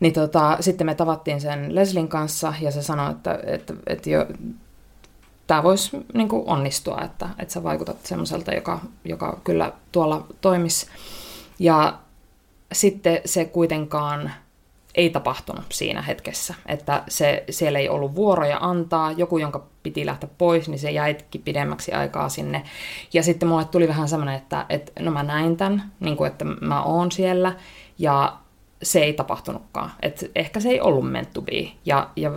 [0.00, 4.26] Niin tota, sitten me tavattiin sen Leslin kanssa ja se sanoi, että, että, että jo,
[5.46, 10.86] tämä voisi niin kuin onnistua, että, että sä vaikutat semmoiselta, joka, joka kyllä tuolla toimisi.
[11.58, 11.98] Ja
[12.72, 14.32] sitten se kuitenkaan
[14.94, 20.28] ei tapahtunut siinä hetkessä, että se, siellä ei ollut vuoroja antaa, joku, jonka piti lähteä
[20.38, 22.62] pois, niin se jäikin pidemmäksi aikaa sinne.
[23.12, 26.44] Ja sitten mulle tuli vähän semmoinen, että, että no mä näin tämän, niin kuin, että
[26.44, 27.52] mä oon siellä,
[27.98, 28.36] ja
[28.82, 29.90] se ei tapahtunutkaan.
[30.02, 31.68] Et ehkä se ei ollut meant to be.
[31.84, 32.30] Ja, ja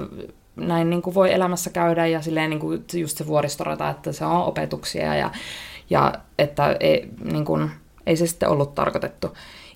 [0.56, 4.26] näin niin kuin voi elämässä käydä, ja silleen niin kuin just se vuoristorata, että se
[4.26, 5.32] on opetuksia, ja,
[5.90, 7.72] ja että ei, niin kuin,
[8.06, 9.34] ei se sitten ollut tarkoitettu.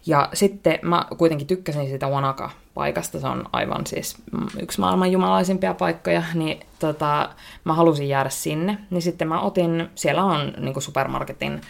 [0.09, 4.15] Ja sitten mä kuitenkin tykkäsin sitä Wanaka-paikasta, se on aivan siis
[4.61, 7.29] yksi maailman jumalaisimpia paikkoja, niin tota,
[7.63, 8.77] mä halusin jäädä sinne.
[8.89, 11.61] Niin sitten mä otin, siellä on niin supermarketin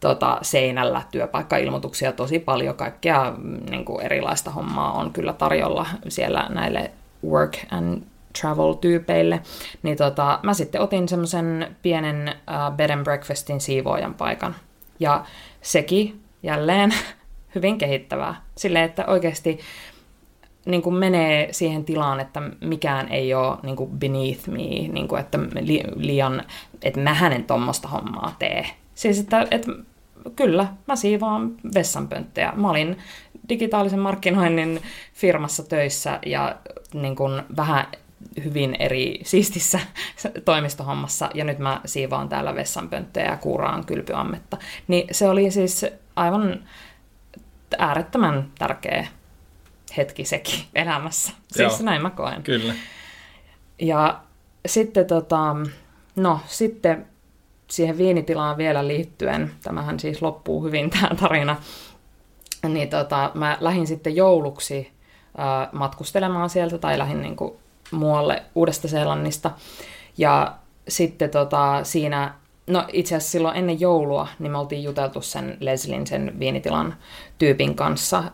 [0.00, 3.34] tota, seinällä työpaikkailmoituksia tosi paljon, kaikkea
[3.70, 6.90] niin kuin erilaista hommaa on kyllä tarjolla siellä näille
[7.28, 8.02] work and
[8.40, 9.40] travel-tyypeille,
[9.82, 14.54] niin tota, mä sitten otin semmoisen pienen uh, bed and breakfastin siivoojan paikan.
[15.00, 15.24] Ja
[15.62, 16.94] sekin jälleen
[17.58, 18.42] hyvin kehittävää.
[18.56, 19.58] Silleen, että oikeasti
[20.66, 24.56] niin kuin menee siihen tilaan, että mikään ei ole niin kuin beneath me,
[24.92, 26.42] niin kuin, että li, liian,
[26.82, 28.66] että mä hänen tuommoista hommaa tee.
[28.94, 29.72] Siis, että, että
[30.36, 32.52] kyllä, mä siivoan vessanpönttejä.
[32.56, 32.98] Mä olin
[33.48, 34.82] digitaalisen markkinoinnin
[35.14, 36.56] firmassa töissä ja
[36.94, 37.86] niin kuin vähän
[38.44, 39.80] hyvin eri siistissä
[40.44, 44.56] toimistohommassa, ja nyt mä siivoan täällä vessanpönttöjä ja kuuraan kylpyammetta.
[44.88, 46.60] Niin se oli siis aivan
[47.78, 49.06] äärettömän tärkeä
[49.96, 51.32] hetki sekin elämässä.
[51.52, 52.42] Siis Joo, näin mä koen.
[52.42, 52.74] Kyllä.
[53.78, 54.20] Ja
[54.66, 55.56] sitten tota,
[56.16, 57.06] no sitten
[57.70, 61.56] siihen viinitilaan vielä liittyen, tämähän siis loppuu hyvin tämä tarina,
[62.68, 64.92] niin tota, mä lähdin sitten jouluksi
[65.38, 69.50] äh, matkustelemaan sieltä tai lähdin niinku muualle Uudesta-Seelannista.
[70.18, 70.56] Ja
[70.88, 72.34] sitten tota, siinä
[72.68, 76.94] No itse asiassa silloin ennen joulua niin me oltiin juteltu sen Leslin, sen viinitilan
[77.38, 78.24] tyypin kanssa,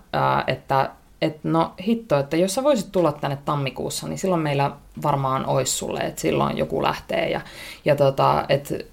[0.47, 0.91] että
[1.23, 4.71] et no hitto, että jos sä voisit tulla tänne tammikuussa, niin silloin meillä
[5.03, 7.41] varmaan olisi sulle, että silloin joku lähtee ja,
[7.85, 8.91] ja tota, et,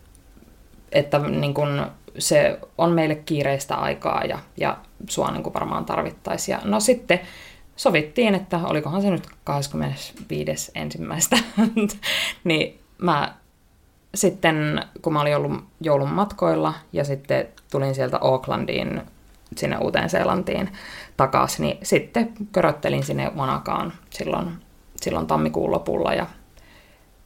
[0.92, 1.86] että niin kun
[2.18, 4.78] se on meille kiireistä aikaa ja, ja
[5.10, 6.54] sua niin varmaan tarvittaisiin.
[6.54, 7.20] Ja no sitten
[7.76, 10.72] sovittiin, että olikohan se nyt 25.
[10.76, 11.38] ensimmäistä,
[12.44, 13.34] niin mä
[14.16, 19.02] sitten kun mä olin ollut joulun matkoilla ja sitten tulin sieltä Aucklandiin
[19.58, 20.70] sinne Uuteen-Seelantiin
[21.18, 24.52] takaisin, niin sitten köröttelin sinne Manakaan silloin,
[24.96, 26.26] silloin tammikuun lopulla ja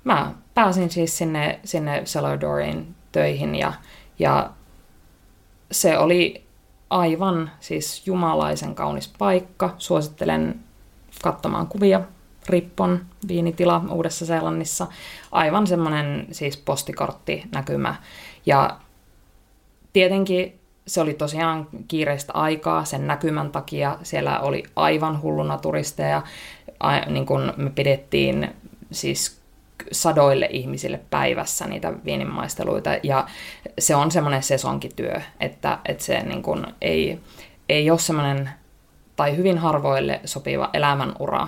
[0.04, 3.74] mä pääsin siis sinne, sinne Celadoriin töihin ja,
[4.20, 4.50] ja
[5.72, 6.46] se oli
[6.90, 9.76] aivan siis jumalaisen kaunis paikka.
[9.78, 10.60] Suosittelen
[11.24, 12.02] katsomaan kuvia.
[12.50, 14.88] Rippon viinitila Uudessa-Seelannissa.
[15.32, 17.96] Aivan semmoinen siis postikorttinäkymä.
[18.46, 18.78] Ja
[19.94, 23.98] tietenkin se oli tosiaan kiireistä aikaa sen näkymän takia.
[24.04, 26.22] Siellä oli aivan hulluna turisteja.
[26.80, 28.56] A, niin kun me pidettiin
[28.92, 29.42] siis
[29.92, 32.90] sadoille ihmisille päivässä niitä viininmaisteluita.
[33.04, 33.28] Ja
[33.80, 37.20] se on semmoinen sesonkityö, että, että se niin kun ei,
[37.70, 38.50] ei ole semmoinen,
[39.16, 41.48] tai hyvin harvoille sopiva elämänura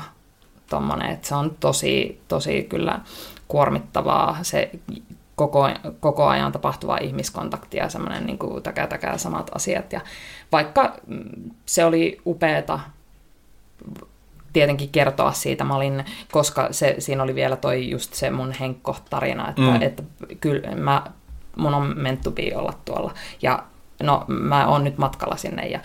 [0.70, 3.00] tommonen, että se on tosi, tosi kyllä
[3.48, 4.72] kuormittavaa se
[5.36, 9.94] koko, koko ajan tapahtuvaa ihmiskontaktia ja semmoinen niin kuin täkä, täkä samat asiat.
[9.94, 10.02] Ja
[10.52, 12.80] vaikka mm, se oli upeeta
[14.54, 19.50] tietenkin kertoa siitä, mä olin, koska se, siinä oli vielä toi just se mun Henkko-tarina,
[19.50, 19.82] että, mm.
[19.82, 20.04] että
[20.42, 21.04] kyllä mä,
[21.56, 23.14] mun on meant to be olla tuolla.
[23.42, 23.64] Ja
[24.04, 25.80] no mä oon nyt matkalla sinne ja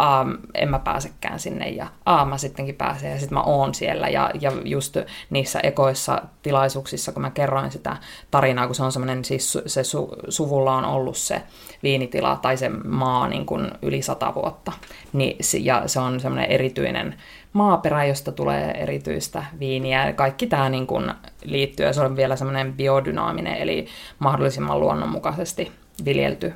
[0.00, 4.08] A, en mä pääsekään sinne ja A, mä sittenkin pääsen ja sitten mä oon siellä.
[4.08, 4.96] Ja, ja just
[5.30, 7.96] niissä ekoissa tilaisuuksissa, kun mä kerroin sitä
[8.30, 11.42] tarinaa, kun se on semmoinen, siis se su, suvulla on ollut se
[11.82, 14.72] viinitila tai se maa niin kuin yli sata vuotta.
[15.12, 17.14] Niin, ja se on semmoinen erityinen
[17.52, 20.12] maaperä, josta tulee erityistä viiniä.
[20.12, 21.12] Kaikki tämä niin kuin
[21.44, 23.86] liittyy ja se on vielä semmoinen biodynaaminen, eli
[24.18, 25.72] mahdollisimman luonnonmukaisesti
[26.04, 26.54] viljelty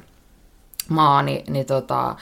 [0.89, 2.17] maa, niin, niin tota,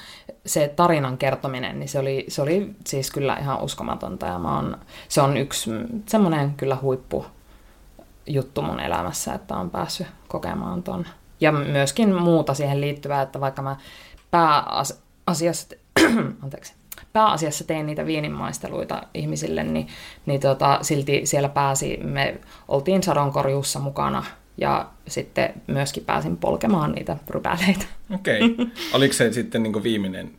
[0.47, 4.27] se tarinan kertominen, niin se oli, se oli siis kyllä ihan uskomatonta.
[4.27, 4.79] Ja mä oon,
[5.09, 5.71] se on yksi
[6.07, 7.27] semmoinen kyllä huippu
[8.27, 11.07] juttu mun elämässä, että on päässyt kokemaan ton.
[11.41, 13.77] Ja myöskin muuta siihen liittyvää, että vaikka mä
[14.31, 15.77] pääasiassa,
[16.43, 16.75] anteeksi,
[17.13, 19.89] pääasiassa tein niitä viininmaisteluita ihmisille, niin,
[20.27, 24.25] niin tota, silti siellä pääsi, me oltiin sadonkorjuussa mukana
[24.57, 27.85] ja sitten myöskin pääsin polkemaan niitä rypäleitä.
[28.15, 28.43] Okei.
[28.43, 28.67] Okay.
[28.95, 30.31] Oliko se sitten niin viimeinen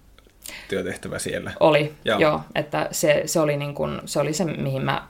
[0.69, 1.51] työtehtävä siellä?
[1.59, 2.19] Oli, joo.
[2.19, 5.07] joo että se, se, oli niin kuin, se oli se, mihin mä,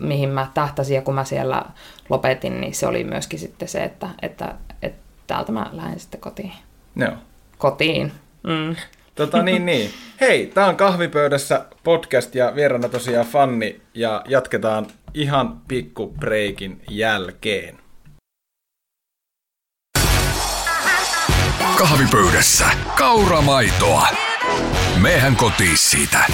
[0.00, 1.64] mihin mä tähtäsin, ja kun mä siellä
[2.08, 6.52] lopetin, niin se oli myöskin sitten se, että, että, että täältä mä lähden sitten kotiin.
[6.96, 7.12] Joo.
[7.58, 8.12] Kotiin.
[8.42, 8.76] Mm.
[9.14, 9.90] Tota niin, niin.
[10.20, 17.78] Hei, tää on Kahvipöydässä podcast ja vieraana tosiaan Fanni ja jatketaan ihan pikku breikin jälkeen.
[21.74, 22.64] Kahvipöydässä
[22.98, 24.08] kauramaitoa.
[25.02, 26.26] Mehän kotiin siitä.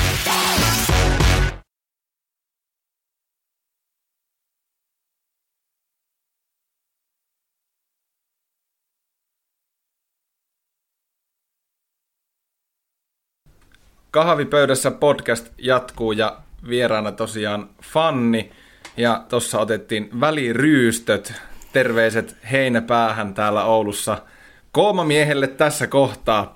[14.11, 18.53] Kahvipöydässä podcast jatkuu ja vieraana tosiaan Fanni.
[18.97, 21.33] Ja tuossa otettiin väliryystöt,
[21.73, 24.19] terveiset heinäpäähän täällä Oulussa–
[24.73, 26.55] Koomamiehelle tässä kohtaa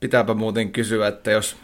[0.00, 1.56] pitääpä muuten kysyä, että jos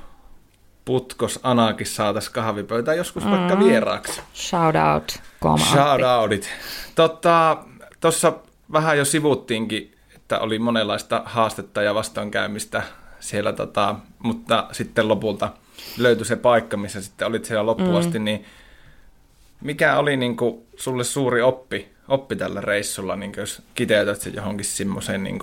[0.85, 3.31] Putkos Anakin saataisiin kahvipöytään joskus mm.
[3.31, 4.21] vaikka vieraaksi.
[4.35, 6.51] Shout out, Kooma Shout outit.
[8.01, 12.83] Tuossa tota, vähän jo sivuttiinkin, että oli monenlaista haastetta ja vastoinkäymistä
[13.21, 15.51] siellä, tota, mutta sitten lopulta
[15.99, 18.25] löytyi se paikka, missä sitten olit siellä loppuasti, mm.
[18.25, 18.45] niin
[19.61, 24.65] mikä oli niin kuin, sulle suuri oppi oppi tällä reissulla, niin jos kiteytät se johonkin
[24.65, 25.39] semmoiseen niin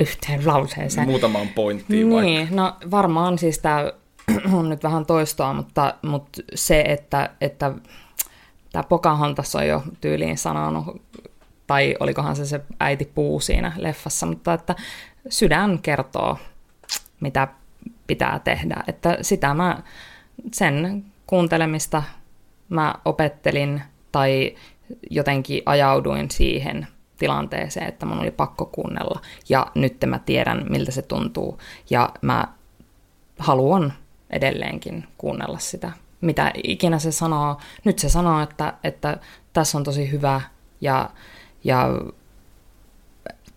[0.00, 1.08] yhteen lauseeseen.
[1.08, 2.54] Muutamaan pointtiin Niin, vaikka.
[2.56, 3.92] no varmaan siis tämä
[4.58, 7.72] on nyt vähän toistoa, mutta, mutta se, että, että
[8.72, 11.02] tämä Pocahontas on jo tyyliin sanonut,
[11.66, 14.74] tai olikohan se se äiti puu siinä leffassa, mutta että
[15.28, 16.38] sydän kertoo,
[17.20, 17.48] mitä
[18.06, 18.84] pitää tehdä.
[18.86, 19.82] Että sitä mä,
[20.52, 22.02] sen kuuntelemista
[22.68, 24.54] mä opettelin, tai
[25.10, 26.86] jotenkin ajauduin siihen
[27.18, 29.20] tilanteeseen, että mun oli pakko kuunnella.
[29.48, 31.58] Ja nyt mä tiedän, miltä se tuntuu.
[31.90, 32.48] Ja mä
[33.38, 33.92] haluan
[34.30, 35.92] edelleenkin kuunnella sitä.
[36.20, 37.60] Mitä ikinä se sanoo.
[37.84, 39.18] Nyt se sanoo, että, että
[39.52, 40.40] tässä on tosi hyvä
[40.80, 41.10] ja,
[41.64, 41.88] ja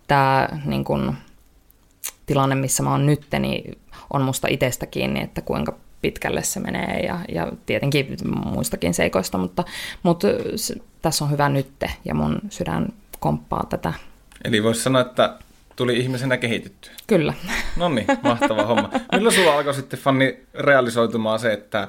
[0.06, 1.14] tämä niin kun,
[2.26, 3.78] tilanne, missä mä oon nyt, niin
[4.12, 9.64] on musta itsestä kiinni, että kuinka pitkälle se menee ja, ja tietenkin muistakin seikoista, mutta,
[10.02, 12.88] mutta se, tässä on hyvä nytte ja mun sydän
[13.18, 13.92] komppaa tätä.
[14.44, 15.34] Eli voisi sanoa, että
[15.76, 16.92] tuli ihmisenä kehityttyä.
[17.06, 17.34] Kyllä.
[17.76, 18.90] No niin, mahtava homma.
[19.12, 21.88] Milloin sulla alkoi sitten, Fanni, realisoitumaan se, että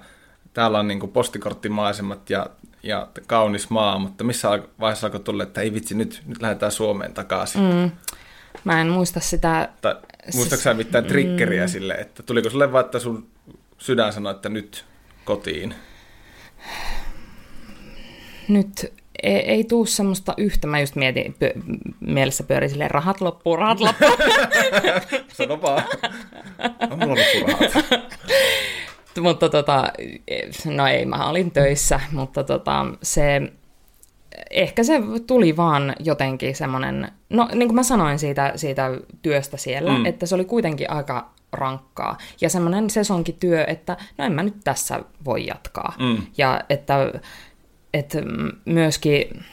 [0.53, 2.49] täällä on niin postikorttimaisemat ja,
[2.83, 4.49] ja kaunis maa, mutta missä
[4.79, 7.61] vaiheessa alkoi tulla, että ei vitsi, nyt, nyt lähdetään Suomeen takaisin?
[7.61, 7.91] Mm.
[8.63, 9.69] Mä en muista sitä...
[9.81, 9.95] Tai
[10.35, 11.69] muistatko sä mitään triggeriä mm.
[11.69, 13.27] sille, että tuliko sulle vaan, että sun
[13.79, 14.85] sydän sanoi, että nyt
[15.25, 15.75] kotiin?
[18.47, 20.67] Nyt ei, ei tuu semmoista yhtä.
[20.67, 21.51] Mä just mietin, py,
[21.99, 24.09] mielessä pyöri silleen, rahat loppuu, rahat loppuu.
[25.37, 25.83] Sano vaan.
[26.91, 27.71] On mulla rahat.
[29.21, 29.93] mutta tota,
[30.65, 33.41] no ei, mä olin töissä, mutta tota, se,
[34.51, 39.97] ehkä se tuli vaan jotenkin semmoinen, no niin kuin mä sanoin siitä, siitä työstä siellä,
[39.97, 40.05] mm.
[40.05, 42.17] että se oli kuitenkin aika rankkaa.
[42.41, 45.93] Ja semmoinen sesonkityö, että no en mä nyt tässä voi jatkaa.
[45.99, 46.17] Mm.
[46.37, 47.13] Ja että,
[47.93, 48.17] että
[48.65, 49.45] myöskin,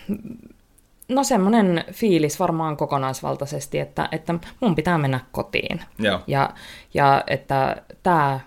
[1.09, 5.81] no semmoinen fiilis varmaan kokonaisvaltaisesti, että, että mun pitää mennä kotiin.
[5.99, 6.21] Joo.
[6.27, 6.51] Ja,
[6.95, 8.41] ja että tämä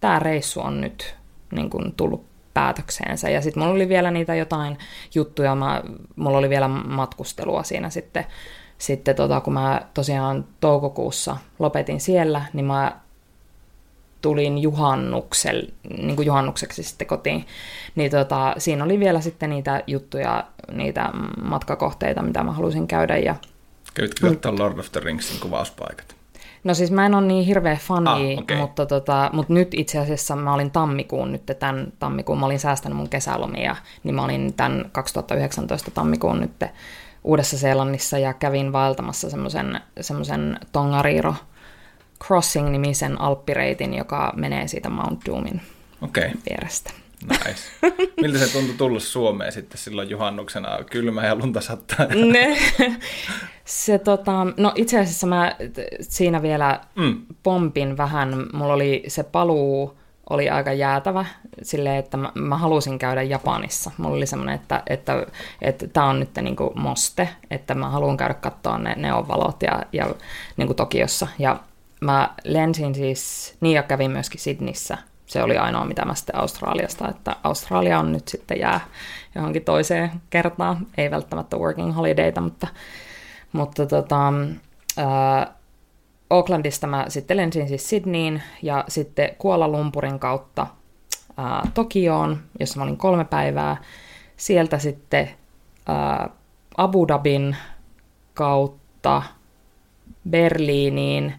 [0.00, 1.16] tää reissu on nyt
[1.52, 3.30] niin kuin tullut päätökseensä.
[3.30, 4.78] Ja sitten mulla oli vielä niitä jotain
[5.14, 5.82] juttuja, mä,
[6.16, 8.26] mulla oli vielä matkustelua siinä sitten
[8.82, 13.00] sitten tota, kun mä tosiaan toukokuussa lopetin siellä, niin mä
[14.20, 15.62] tulin juhannuksel,
[15.98, 17.46] niin kuin juhannukseksi sitten kotiin,
[17.94, 21.10] niin tota, siinä oli vielä sitten niitä juttuja, niitä
[21.42, 23.16] matkakohteita, mitä mä halusin käydä.
[23.16, 23.34] Ja...
[23.94, 26.16] Kävitkö katsoa Lord of the Ringsin kuvauspaikat?
[26.64, 28.56] No siis mä en ole niin hirveä fani, ah, okay.
[28.56, 32.98] mutta, tota, mutta nyt itse asiassa mä olin tammikuun nyt, tämän tammikuun, mä olin säästänyt
[32.98, 36.64] mun kesälomia, niin mä olin tämän 2019 tammikuun nyt
[37.24, 41.34] Uudessa-Seelannissa ja kävin vaeltamassa semmoisen, semmoisen Tongariro
[42.24, 45.60] Crossing-nimisen alppireitin, joka menee siitä Mount Doomin
[46.02, 46.30] okay.
[46.50, 46.90] vierestä.
[47.30, 47.90] Nice.
[48.20, 50.84] Miltä se tuntui tulla Suomeen sitten silloin juhannuksena?
[50.90, 52.06] Kylmä ja lunta sattaa.
[52.06, 52.58] Ne,
[53.64, 55.56] se tota, no itse asiassa mä
[56.00, 57.22] siinä vielä mm.
[57.42, 58.46] pompin vähän.
[58.52, 59.98] Mulla oli se paluu
[60.30, 61.24] oli aika jäätävä
[61.62, 63.90] silleen, että mä, mä halusin käydä Japanissa.
[63.98, 65.26] Mulla oli semmoinen, että, että,
[65.62, 69.82] että tämä on nyt niin kuin moste, että mä haluan käydä katsoa ne neonvalot ja,
[69.92, 70.14] ja
[70.56, 71.28] niin kuin Tokiossa.
[71.38, 71.60] Ja
[72.00, 74.98] mä lensin siis, niin ja kävin myöskin Sydnissä.
[75.26, 78.80] Se oli ainoa, mitä mä sitten Australiasta, että Australia on nyt sitten jää
[79.34, 80.86] johonkin toiseen kertaan.
[80.98, 82.66] Ei välttämättä working holidayta, mutta,
[83.52, 84.32] mutta tota,
[84.96, 85.52] ää,
[86.32, 90.66] Aucklandista mä sitten lensin siis Sydneyin ja sitten Kuala Lumpurin kautta
[91.36, 93.76] ää, Tokioon, jossa mä olin kolme päivää.
[94.36, 95.30] Sieltä sitten
[95.86, 96.30] ää,
[96.76, 97.56] Abu Dhabin
[98.34, 99.22] kautta
[100.30, 101.34] Berliiniin,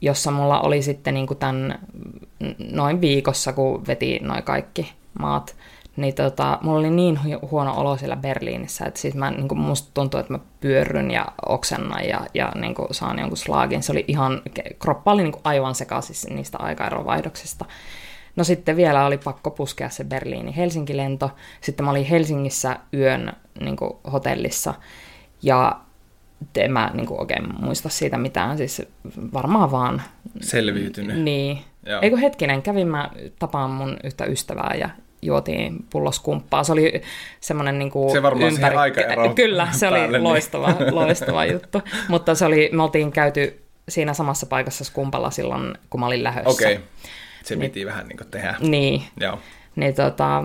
[0.00, 1.78] jossa mulla oli sitten niin kuin tämän
[2.70, 5.56] noin viikossa, kun veti noin kaikki maat
[5.96, 7.18] niin tota, mulla oli niin
[7.50, 11.26] huono olo siellä Berliinissä, että siis mä, niin kuin musta tuntuu, että mä pyörryn ja
[11.46, 13.82] oksennan ja, ja niin kuin saan jonkun slaagin.
[13.82, 14.42] Se oli ihan,
[14.78, 17.64] kroppa oli niin kuin aivan sekaisin niistä aikaerovaihdoksista.
[18.36, 21.30] No sitten vielä oli pakko puskea se Berliini-Helsinki-lento.
[21.60, 24.74] Sitten mä olin Helsingissä yön niin kuin hotellissa
[25.42, 25.80] ja
[26.56, 28.82] en mä niin kuin oikein muista siitä mitään, siis
[29.32, 30.02] varmaan vaan...
[30.40, 31.22] Selviytynyt.
[31.22, 31.58] Niin.
[32.02, 34.88] Eikö hetkinen, kävin mä tapaan mun yhtä ystävää ja
[35.24, 36.64] juotiin pulloskumppaa.
[36.64, 37.02] Se oli
[37.40, 38.76] semmoinen niin kuin Se varmaan ympäri...
[39.34, 40.94] Kyllä, se oli päälle, loistava, niin.
[41.00, 41.82] loistava juttu.
[42.08, 46.50] Mutta se oli, me oltiin käyty siinä samassa paikassa skumpalla silloin, kun mä olin lähdössä.
[46.50, 46.84] Okei, okay.
[47.44, 48.54] se piti niin, vähän niin kuin tehdä.
[48.60, 49.02] Niin.
[49.20, 49.38] Joo.
[49.76, 50.44] Niin tota,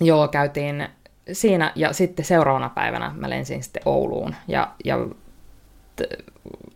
[0.00, 0.88] joo, käytiin
[1.32, 4.98] siinä ja sitten seuraavana päivänä mä lensin sitten Ouluun ja, ja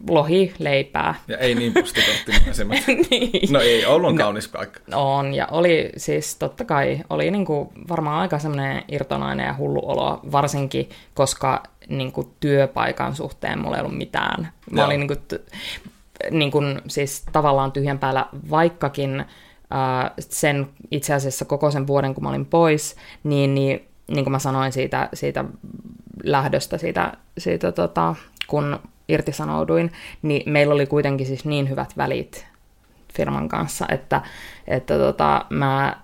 [0.09, 1.15] lohi leipää.
[1.29, 2.79] Ja ei niin pustikohtimaisemmat.
[3.11, 3.53] niin.
[3.53, 4.81] No ei, Oulu on no, kaunis paikka.
[4.95, 10.21] On, ja oli siis totta kai, oli niinku varmaan aika semmoinen irtonainen ja hullu olo,
[10.33, 14.53] varsinkin koska niinku työpaikan suhteen mulla ei ollut mitään.
[14.71, 14.87] Mä Joo.
[14.87, 15.53] olin niinku, t-
[16.31, 22.31] niinku, siis tavallaan tyhjän päällä, vaikkakin äh, sen itse asiassa koko sen vuoden, kun mä
[22.31, 25.45] olin pois, niin, niin, niin kuin mä sanoin siitä, siitä
[26.23, 28.15] lähdöstä, siitä, siitä tota,
[28.47, 28.79] kun
[29.11, 29.93] irtisanouduin,
[30.23, 32.47] niin meillä oli kuitenkin siis niin hyvät välit
[33.15, 34.23] firman kanssa, että,
[34.67, 35.97] että tota, mä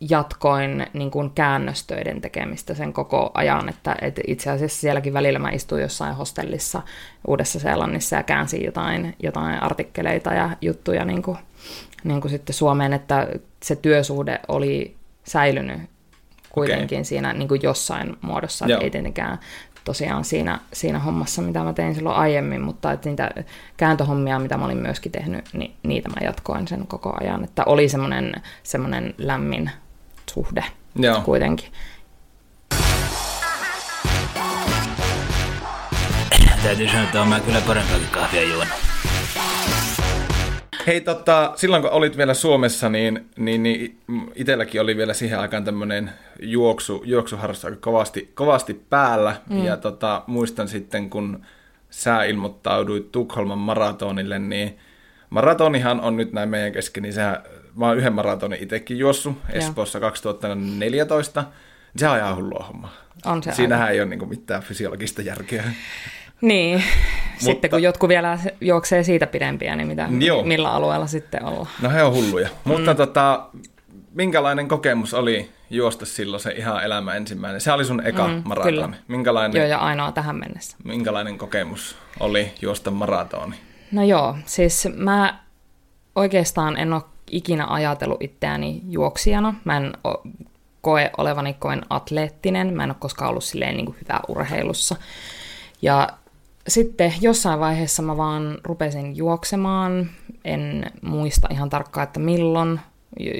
[0.00, 5.50] jatkoin niin kuin käännöstöiden tekemistä sen koko ajan, että, että itse asiassa sielläkin välillä mä
[5.50, 6.82] istuin jossain hostellissa
[7.26, 11.38] Uudessa-Seelannissa ja käänsin jotain, jotain artikkeleita ja juttuja niin kuin,
[12.04, 13.28] niin kuin sitten Suomeen, että
[13.62, 15.80] se työsuhde oli säilynyt
[16.50, 17.04] kuitenkin okay.
[17.04, 19.38] siinä niin kuin jossain muodossa, että ei tietenkään
[19.88, 23.30] tosiaan siinä, siinä hommassa, mitä mä tein silloin aiemmin, mutta että niitä
[23.76, 27.44] kääntöhommia, mitä mä olin myöskin tehnyt, niin niitä mä jatkoin sen koko ajan.
[27.44, 28.32] Että oli semmoinen,
[28.62, 29.70] semmoinen lämmin
[30.30, 30.64] suhde
[30.96, 31.20] Joo.
[31.20, 31.68] kuitenkin.
[36.62, 38.74] Täytyy sanoa, että olen kyllä parempaakin kahvia juonut.
[40.86, 44.00] Hei, tota, silloin kun olit vielä Suomessa, niin, niin, niin
[44.34, 46.10] itselläkin oli vielä siihen aikaan tämmöinen
[46.42, 49.36] juoksu, juoksuharrastus aika kovasti, kovasti päällä.
[49.50, 49.64] Mm.
[49.64, 51.46] Ja tota, muistan sitten, kun
[51.90, 54.78] sä ilmoittauduit Tukholman maratonille, niin
[55.30, 57.42] maratonihan on nyt näin meidän kesken, niin sehän,
[57.76, 61.44] mä oon yhden maratonin itsekin juossut Espoossa 2014.
[61.96, 62.92] Se on ihan hullua homma.
[63.24, 63.92] On se Siinähän aika.
[63.92, 65.64] ei ole niin mitään fysiologista järkeä.
[66.40, 66.82] Niin,
[67.38, 70.42] sitten Mutta- kun jotkut vielä juoksee siitä pidempiä, niin mitä, Joo.
[70.42, 71.66] millä alueella sitten ollaan?
[71.82, 72.48] No he on hulluja.
[72.64, 73.48] Mutta tota,
[74.14, 77.60] minkälainen kokemus oli juosta silloin se ihan elämä ensimmäinen?
[77.60, 78.72] Se oli sun eka mm, maratoni.
[78.76, 78.88] kyllä.
[79.08, 80.76] Minkälainen, Joo, ja ainoa tähän mennessä.
[80.84, 83.56] minkälainen kokemus oli juosta maratoni?
[83.92, 85.38] No joo, siis mä
[86.16, 89.54] oikeastaan en ole ikinä ajatellut itseäni juoksijana.
[89.64, 89.92] Mä en
[90.80, 92.74] koe olevani koen atleettinen.
[92.74, 94.96] Mä en ole koskaan ollut silleen niin kuin hyvä urheilussa.
[95.82, 96.08] Ja
[96.68, 100.10] sitten jossain vaiheessa mä vaan rupesin juoksemaan.
[100.44, 102.80] En muista ihan tarkkaan, että milloin.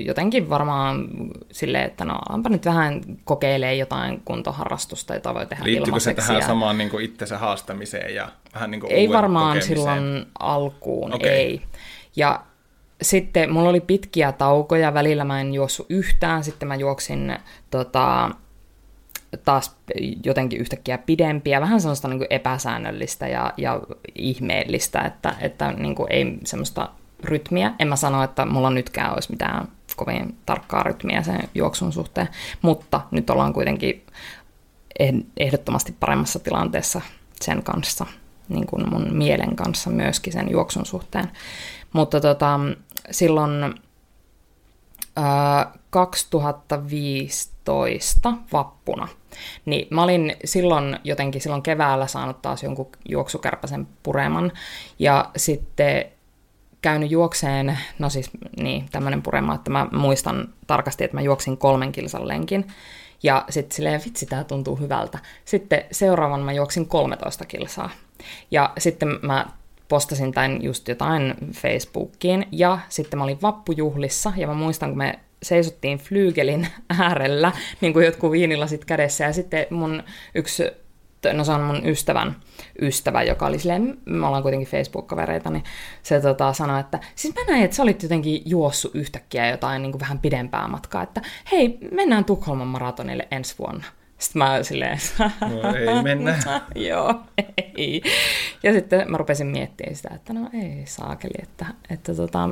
[0.06, 1.08] Jotenkin varmaan
[1.52, 6.26] silleen, että no alanpa nyt vähän kokeilee jotain kuntoharrastusta, jota voi tehdä Liittyykö se ilmaiseksi.
[6.26, 9.78] tähän ja- samaan niin kuin itsensä haastamiseen ja vähän niin kuin ei varmaan kokemiseen?
[9.78, 11.30] silloin alkuun, Okei.
[11.30, 11.62] ei.
[12.16, 12.40] Ja
[13.02, 17.38] sitten mulla oli pitkiä taukoja, välillä mä en juossut yhtään, sitten mä juoksin
[17.70, 18.30] tota,
[19.44, 19.76] taas
[20.24, 23.80] jotenkin yhtäkkiä pidempiä, vähän semmoista niin kuin epäsäännöllistä ja, ja
[24.14, 26.88] ihmeellistä, että, että niin kuin ei semmoista
[27.24, 27.74] rytmiä.
[27.78, 32.28] En mä sano, että mulla nytkään olisi mitään kovin tarkkaa rytmiä sen juoksun suhteen,
[32.62, 34.06] mutta nyt ollaan kuitenkin
[35.02, 37.00] eh- ehdottomasti paremmassa tilanteessa
[37.40, 38.06] sen kanssa,
[38.48, 41.30] niin kuin mun mielen kanssa myöskin sen juoksun suhteen.
[41.92, 42.60] Mutta tota,
[43.10, 43.74] silloin
[45.90, 49.08] 2015 vappuna,
[49.64, 54.52] niin mä olin silloin jotenkin silloin keväällä saanut taas jonkun juoksukärpäsen pureman,
[54.98, 56.04] ja sitten
[56.82, 58.30] käynyt juokseen, no siis
[58.60, 62.66] niin, tämmöinen purema, että mä muistan tarkasti, että mä juoksin kolmen kilsan lenkin,
[63.22, 65.18] ja sitten silleen, vitsi, tää tuntuu hyvältä.
[65.44, 67.90] Sitten seuraavan mä juoksin 13 kilsaa.
[68.50, 69.46] Ja sitten mä
[69.88, 75.18] postasin tämän just jotain Facebookiin, ja sitten mä olin vappujuhlissa, ja mä muistan, kun me
[75.42, 76.68] seisottiin flyygelin
[77.00, 80.02] äärellä, niin kuin jotkut viinilasit kädessä, ja sitten mun
[80.34, 80.64] yksi
[81.32, 82.36] no se on mun ystävän
[82.82, 85.64] ystävä, joka oli silleen, me ollaan kuitenkin Facebook-kavereita, niin
[86.02, 89.92] se tota, sanoi, että siis mä näin, että sä olit jotenkin juossut yhtäkkiä jotain niin
[89.92, 91.22] kuin vähän pidempää matkaa, että
[91.52, 93.84] hei, mennään Tukholman maratonille ensi vuonna.
[94.18, 94.98] Sitten mä silleen,
[95.40, 96.38] No, ei mennä.
[96.88, 97.14] joo,
[97.76, 98.02] ei.
[98.62, 102.48] Ja sitten mä rupesin miettimään sitä, että no ei saakeli, että, että tota,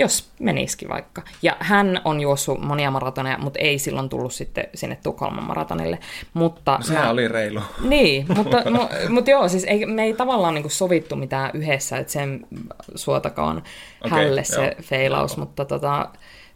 [0.00, 1.22] jos menisikin vaikka.
[1.42, 5.98] Ja hän on juossut monia maratoneja, mutta ei silloin tullut sitten sinne Tukholman maratonille.
[6.34, 7.60] Mutta No, sehän mä- oli reilu.
[7.80, 8.78] niin, mutta, mu,
[9.08, 12.46] mutta joo, siis ei, me ei tavallaan niin sovittu mitään yhdessä, että sen
[12.94, 13.56] suotakaan
[14.04, 14.74] Okei, hälle se joo.
[14.82, 16.08] feilaus, mutta tota,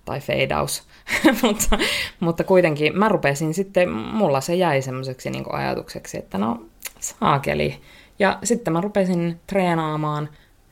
[0.05, 0.83] tai feidaus,
[1.43, 1.79] mutta,
[2.21, 6.63] mutta kuitenkin mä rupesin sitten, mulla se jäi semmoiseksi niin ajatukseksi, että no
[7.01, 7.81] saakeli.
[8.19, 10.29] Ja sitten mä rupesin treenaamaan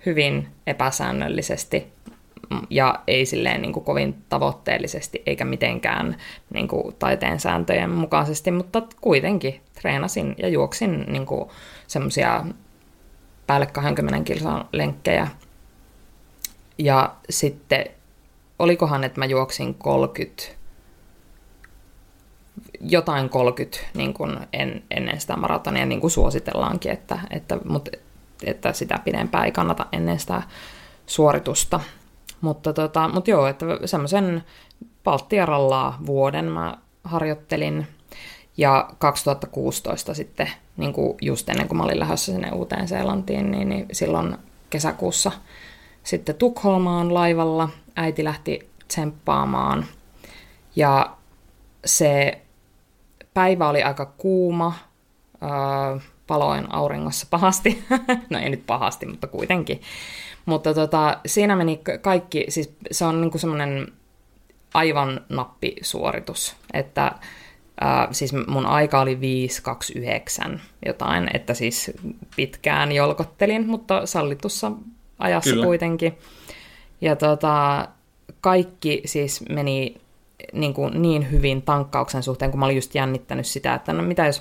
[0.06, 1.91] hyvin epäsäännöllisesti
[2.70, 6.16] ja ei silleen niin kuin kovin tavoitteellisesti eikä mitenkään
[6.54, 11.50] niin kuin taiteen sääntöjen mukaisesti, mutta kuitenkin treenasin ja juoksin niin kuin
[11.86, 12.44] semmoisia
[13.46, 15.28] päälle 20 kilsan lenkkejä.
[16.78, 17.84] Ja sitten,
[18.58, 20.42] olikohan, että mä juoksin 30,
[22.80, 27.90] jotain 30 niin kuin en, ennen sitä maratonia, niin kuin suositellaankin, että, että, mutta,
[28.44, 30.42] että sitä pidempää ei kannata ennen sitä
[31.06, 31.80] suoritusta.
[32.42, 34.44] Mutta, tota, mutta joo, että semmoisen
[35.04, 37.86] Baltiarallaa vuoden mä harjoittelin.
[38.56, 43.68] Ja 2016 sitten, niin kuin just ennen kuin mä olin lähdössä sinne Uuteen Seelantiin, niin,
[43.68, 44.36] niin silloin
[44.70, 45.32] kesäkuussa
[46.02, 47.68] sitten Tukholmaan laivalla.
[47.96, 49.86] Äiti lähti tsemppaamaan.
[50.76, 51.16] Ja
[51.84, 52.42] se
[53.34, 54.74] päivä oli aika kuuma,
[55.42, 57.84] öö, paloin auringossa pahasti.
[58.30, 59.80] no ei nyt pahasti, mutta kuitenkin.
[60.46, 63.92] Mutta tota, siinä meni ka- kaikki, siis se on niinku semmoinen
[64.74, 67.12] aivan nappisuoritus, että
[67.80, 69.18] ää, siis mun aika oli
[70.54, 71.90] 5.29 jotain, että siis
[72.36, 74.72] pitkään jolkottelin, mutta sallitussa
[75.18, 75.50] ajassa.
[75.50, 75.66] Kyllä.
[75.66, 76.18] kuitenkin.
[77.00, 77.88] Ja tota,
[78.40, 80.00] kaikki siis meni
[80.52, 84.26] niin, kuin niin hyvin tankkauksen suhteen, kun mä olin just jännittänyt sitä, että no mitä
[84.26, 84.40] jos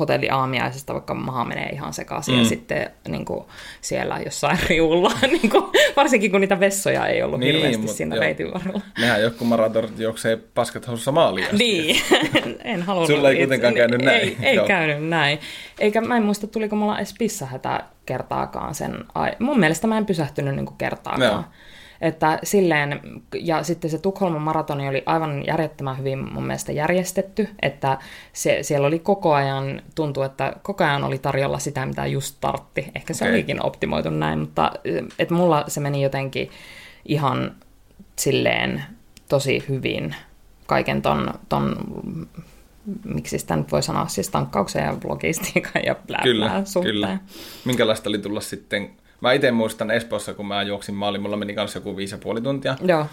[0.00, 2.40] hotelli aamiaisesta vaikka maha menee ihan sekaisin mm.
[2.40, 3.44] ja sitten niin kuin
[3.80, 5.64] siellä jossain riulla, niin kuin,
[5.96, 8.80] varsinkin kun niitä vessoja ei ollut Niin, niin, hirveästi mut siinä reitin varrella.
[8.98, 11.46] Nehän joku maratorit juoksee paskat housussa maaliin.
[11.58, 12.02] Niin,
[12.64, 13.10] en halunnut.
[13.10, 14.20] Sulla ei kuitenkaan käynyt näin.
[14.20, 14.66] Ei, ei Joo.
[14.66, 15.38] käynyt näin.
[15.78, 19.04] Eikä mä en muista, tuliko mulla edes pissahätä kertaakaan sen.
[19.14, 21.32] Ai, mun mielestä mä en pysähtynyt niinku kertaakaan.
[21.32, 21.44] Joo.
[22.02, 23.00] Että silleen,
[23.34, 27.98] ja sitten se Tukholman maratoni oli aivan järjettömän hyvin mun mielestä järjestetty, että
[28.32, 32.90] se, siellä oli koko ajan, tuntuu, että koko ajan oli tarjolla sitä, mitä just tartti.
[32.94, 33.34] Ehkä se Okei.
[33.34, 34.72] olikin optimoitu näin, mutta
[35.18, 36.50] että mulla se meni jotenkin
[37.04, 37.54] ihan
[38.16, 38.82] silleen
[39.28, 40.14] tosi hyvin
[40.66, 41.76] kaiken ton, ton
[43.04, 46.94] miksi sitä nyt voi sanoa, siis tankkauksen ja logistiikan ja blää, Kyllä, blää suhteen.
[46.94, 47.18] kyllä.
[47.64, 48.90] Minkälaista oli tulla sitten...
[49.22, 52.40] Mä itse muistan Espoossa, kun mä juoksin maaliin, mulla meni kanssa joku viisi ja puoli
[52.40, 52.76] tuntia.
[52.84, 53.06] Joo,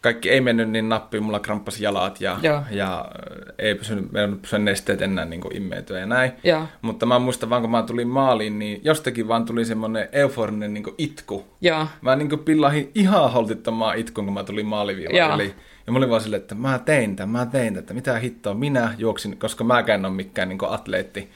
[0.00, 2.62] Kaikki ei mennyt niin nappiin, mulla kramppasi jalat ja, Joo.
[2.70, 4.04] ja äh, ei pysynyt,
[4.42, 6.32] pysynyt nesteet enää niin kuin immeytyä ja näin.
[6.44, 10.74] joo, Mutta mä muistan vaan, kun mä tulin maaliin, niin jostakin vaan tuli semmoinen euforinen
[10.74, 11.46] niin itku.
[11.60, 15.34] joo, Mä niin kuin pillahin ihan holtittomaan itkun, kun mä tulin maaliviivan Joo.
[15.34, 15.54] yli.
[15.86, 18.94] Ja mä olin vaan silleen, että mä tein tämän, mä tein tätä, mitä hittoa minä
[18.98, 21.30] juoksin, koska mäkään en ole mikään niin atleetti.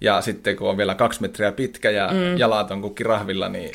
[0.00, 2.38] Ja sitten kun on vielä kaksi metriä pitkä ja mm.
[2.38, 3.70] jalat on kuin kirahvilla, niin,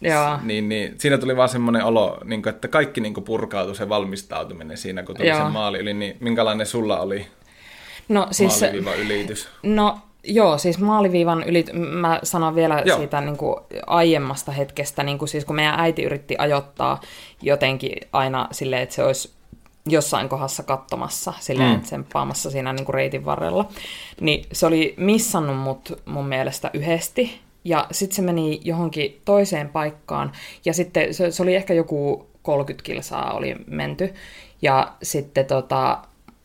[0.00, 0.38] joo.
[0.42, 3.88] niin, niin siinä tuli vaan semmoinen olo, niin kuin, että kaikki niin kuin purkautui se
[3.88, 5.38] valmistautuminen siinä, kun tuli Joo.
[5.38, 5.94] sen maali yli.
[5.94, 7.26] Niin minkälainen sulla oli
[8.08, 9.48] No siis, maaliviivan ylitys?
[9.62, 12.84] no joo, siis maaliviivan yli, mä sanon vielä Joo.
[12.86, 12.98] joo.
[12.98, 13.56] siitä niin kuin
[13.86, 17.00] aiemmasta hetkestä, niin kuin siis kun meidän äiti yritti ajoittaa
[17.42, 19.32] jotenkin aina silleen, että se olisi
[19.88, 21.80] jossain kohdassa katsomassa, silleen Mm.
[21.82, 23.68] tsemppaamassa siinä niin kuin reitin varrella,
[24.20, 30.32] niin se oli missannut mut mun mielestä yhdesti, ja sitten se meni johonkin toiseen paikkaan,
[30.64, 34.14] ja sitten se, se oli ehkä joku 30 kilsaa oli menty,
[34.62, 35.98] ja sitten tota,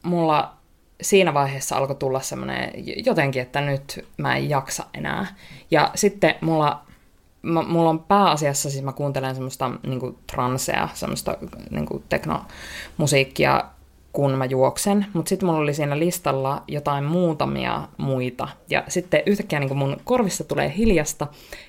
[0.04, 0.54] mulla
[1.02, 2.72] siinä vaiheessa alkoi tulla semmoinen
[3.06, 5.36] jotenkin, että nyt mä en jaksa enää.
[5.72, 6.82] Ja sitten mulla,
[7.48, 11.38] mä, mulla on pääasiassa, siis mä kuuntelen semmoista niin transea, semmoista
[11.70, 13.64] niin teknomusiikkia,
[14.14, 18.48] kun mä juoksen, mutta sitten mulla oli siinä listalla jotain muutamia muita.
[18.70, 21.28] Ja sitten yhtäkkiä niin mun korvissa tulee hiljasta,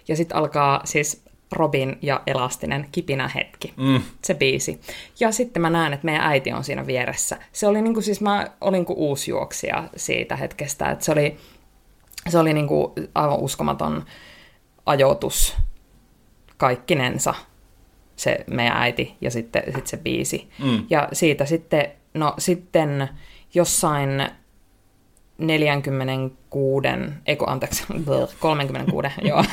[0.09, 3.75] ja sitten alkaa siis Robin ja Elastinen kipinä hetki.
[3.77, 4.01] Mm.
[4.25, 4.81] Se biisi.
[5.21, 7.37] Ja sitten mä näen, että meidän äiti on siinä vieressä.
[7.53, 11.37] Se oli niinku, siis mä olin kuin uusi juoksija siitä hetkestä, että se oli,
[12.29, 14.05] se oli niinku aivan uskomaton
[14.87, 15.57] ajoitus
[16.59, 17.35] kaikkinensa
[18.17, 20.49] se meidän äiti ja sitten, sitten se biisi.
[20.65, 20.85] Mm.
[20.91, 23.09] Ja siitä sitten, no sitten
[23.55, 24.29] jossain
[25.39, 26.89] 46,
[27.27, 29.45] ei kun anteeksi, bleh, 36, joo,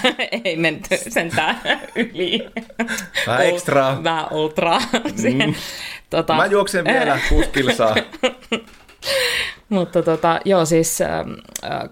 [0.43, 1.61] ei menty sentään
[1.95, 2.49] yli.
[3.27, 4.03] Vähän ekstraa.
[4.03, 4.79] Vähän ultraa.
[5.03, 5.53] Mm.
[6.09, 7.95] Tota, Mä juoksen vielä kuusi kilsaa.
[9.69, 11.31] Mutta tota, joo, siis ähm,
[11.63, 11.89] äh,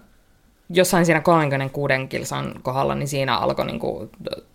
[0.70, 4.10] jossain siinä 36 kilsan kohdalla, niin siinä alkoi niinku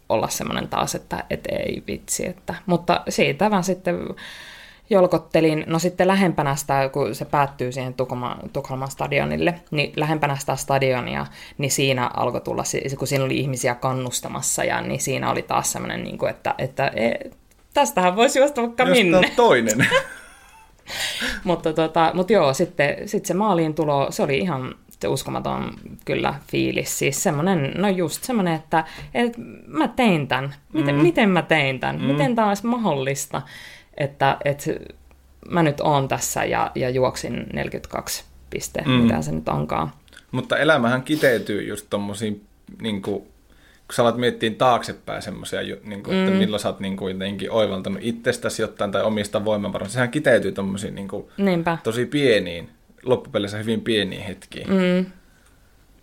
[0.10, 2.28] olla semmoinen taas, että et ei vitsi.
[2.28, 4.16] Että, mutta siitä vaan sitten
[4.90, 10.56] jolkottelin, no sitten lähempänä sitä, kun se päättyy siihen Tukholman, Tukholman stadionille, niin lähempänä sitä
[10.56, 11.26] stadionia,
[11.58, 12.64] niin siinä alkoi tulla,
[13.00, 16.88] kun siinä oli ihmisiä kannustamassa, ja niin siinä oli taas semmoinen, niin kuin, että, että
[16.88, 17.12] e,
[17.74, 19.32] tästähän voisi juosta vaikka Jos minne.
[19.36, 19.88] toinen.
[21.44, 25.74] Mutta, tota, mutta joo, sitten sit se maaliin tulo, se oli ihan se uskomaton
[26.06, 27.00] kyllä fiilis.
[27.00, 28.84] Siis semmoinen, no just semmoinen, että,
[29.14, 30.56] että mä tein tämän.
[30.74, 31.02] Miten, mm.
[31.02, 32.02] miten mä tein tämän?
[32.02, 32.08] Mm.
[32.08, 33.42] Miten tämä olisi mahdollista,
[33.98, 34.72] että, että
[35.50, 38.92] mä nyt oon tässä ja, ja juoksin 42 piste, mm.
[38.92, 39.92] mitä se nyt onkaan.
[40.32, 42.46] Mutta elämähän kiteytyy just tommosiin,
[42.82, 46.98] niin kuin, kun sä alat miettiä taaksepäin semmoisia, niin kuin, että milloin sä oot niin
[46.98, 49.94] kuin, jotenkin oivaltanut itsestäsi jotain tai omista voimavaroista.
[49.94, 51.78] Sehän kiteytyy tommosiin niin kuin, Niinpä.
[51.84, 52.70] tosi pieniin,
[53.04, 54.68] loppupeleissä hyvin pieniin hetkiin.
[54.70, 55.06] Mm.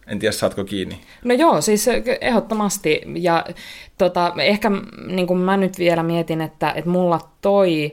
[0.07, 1.01] En tiedä, saatko kiinni.
[1.25, 1.89] No joo, siis
[2.21, 3.03] ehdottomasti.
[3.15, 3.45] Ja
[3.99, 4.71] tota, ehkä
[5.07, 7.93] niin kuin mä nyt vielä mietin, että, että mulla toi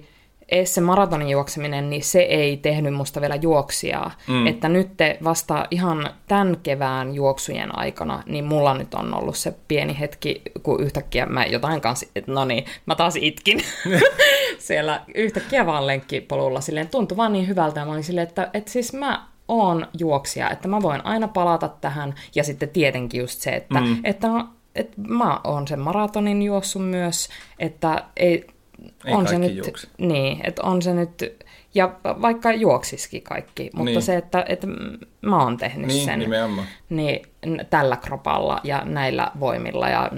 [0.54, 4.12] edes se maratonin juokseminen, niin se ei tehnyt musta vielä juoksijaa.
[4.28, 4.48] Mm.
[4.48, 9.56] Että nyt te vasta ihan tämän kevään juoksujen aikana, niin mulla nyt on ollut se
[9.68, 13.60] pieni hetki, kun yhtäkkiä mä jotain kanssa, että no niin, mä taas itkin
[14.60, 16.62] siellä yhtäkkiä vaan lenkkipolulla.
[16.62, 20.50] Silleen tuntui vaan niin hyvältä ja mä olin silleen, että, että siis mä oon juoksija,
[20.50, 22.16] että mä voin aina palata tähän.
[22.36, 23.98] Ja sitten tietenkin just se, että, mm.
[24.04, 24.28] että,
[24.76, 27.30] että mä oon sen maratonin juossut myös,
[27.60, 28.48] että ei,
[29.06, 29.88] Ei on se nyt, juokse.
[29.98, 34.02] niin, että on se nyt, ja vaikka juoksiskin kaikki, mutta Niin.
[34.02, 34.68] se, että, että
[35.22, 36.68] mä oon tehnyt Niin, sen nimenomaan.
[36.90, 37.22] niin
[37.70, 40.12] tällä kropalla ja näillä voimilla ja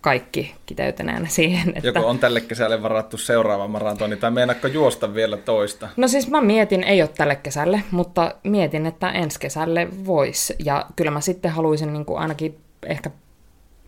[0.00, 1.88] kaikki kiteytyneenä siihen, että...
[1.88, 5.88] Joko on tälle kesälle varattu seuraava maratoni, tai meinaatko juosta vielä toista?
[5.96, 10.52] No siis mä mietin, ei ole tälle kesälle, mutta mietin, että ensi kesälle vois.
[10.64, 13.10] Ja kyllä mä sitten haluaisin niin kuin ainakin ehkä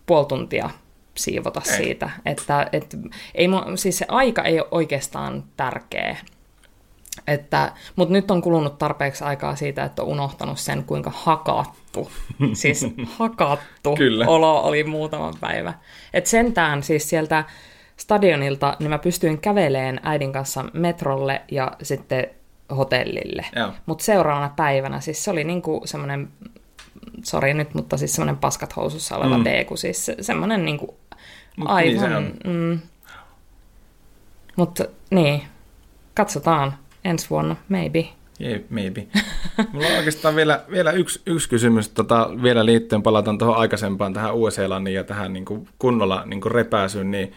[0.07, 0.71] puoli tuntia
[1.23, 1.77] siivota Ei.
[1.77, 2.11] siitä.
[2.27, 2.97] Että, et,
[3.35, 6.17] ei, siis se aika ei ole oikeastaan tärkeä.
[7.27, 12.11] Että, mutta nyt on kulunut tarpeeksi aikaa siitä, että on unohtanut sen, kuinka hakattu,
[12.53, 12.87] siis
[13.19, 14.25] hakattu Kyllä.
[14.29, 15.75] olo oli muutama päivä.
[16.15, 17.45] Et sentään siis sieltä
[17.97, 22.27] stadionilta, niin mä pystyin käveleen äidin kanssa metrolle ja sitten
[22.77, 23.47] hotellille.
[23.87, 26.29] Mutta seuraavana päivänä, siis se oli niinku semmoinen,
[27.25, 29.45] sori nyt, mutta siis semmoinen paskat housussa oleva Mm.
[29.45, 30.97] deeku, siis se- semmoinen niinku
[31.57, 31.89] Mut aivan...
[31.89, 32.33] niin se on.
[32.45, 32.81] mm,
[34.57, 35.43] mutta niin,
[36.15, 36.75] katsotaan.
[37.05, 38.09] ensi vuonna, maybe.
[38.41, 39.07] Yeah, maybe.
[39.73, 44.35] Mulla on oikeastaan vielä, vielä yksi, yksi kysymys tota, vielä liittyen, palataan tuohon aikaisempaan tähän
[44.35, 47.33] USA ja tähän niin kuin kunnolla niin kuin repääsyyn, niin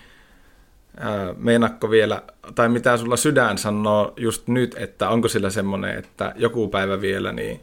[0.98, 2.22] ää, meinakko vielä,
[2.56, 7.32] tai mitä sulla sydän sanoo just nyt, että onko sillä semmoinen, että joku päivä vielä,
[7.32, 7.60] niin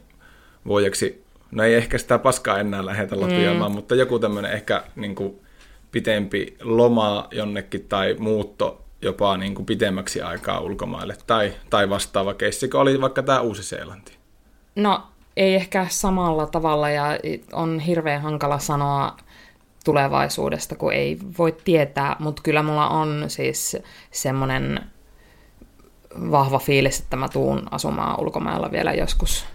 [0.67, 3.75] voijaksi, no ei ehkä sitä paskaa enää lähetä latviaamaan, mm.
[3.75, 5.39] mutta joku tämmöinen ehkä niin kuin,
[5.91, 12.67] pitempi loma jonnekin tai muutto jopa niin kuin pitemmäksi aikaa ulkomaille tai, tai vastaava keissi,
[12.67, 14.13] kun oli vaikka tämä Uusi-Seelanti?
[14.75, 15.03] No
[15.37, 17.05] ei ehkä samalla tavalla ja
[17.53, 19.17] on hirveän hankala sanoa
[19.85, 23.77] tulevaisuudesta, kun ei voi tietää, mutta kyllä mulla on siis
[24.11, 24.79] semmoinen
[26.31, 29.45] vahva fiilis, että mä tuun asumaan ulkomailla vielä joskus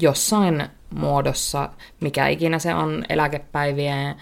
[0.00, 1.68] jossain muodossa,
[2.00, 4.16] mikä ikinä se on eläkepäivien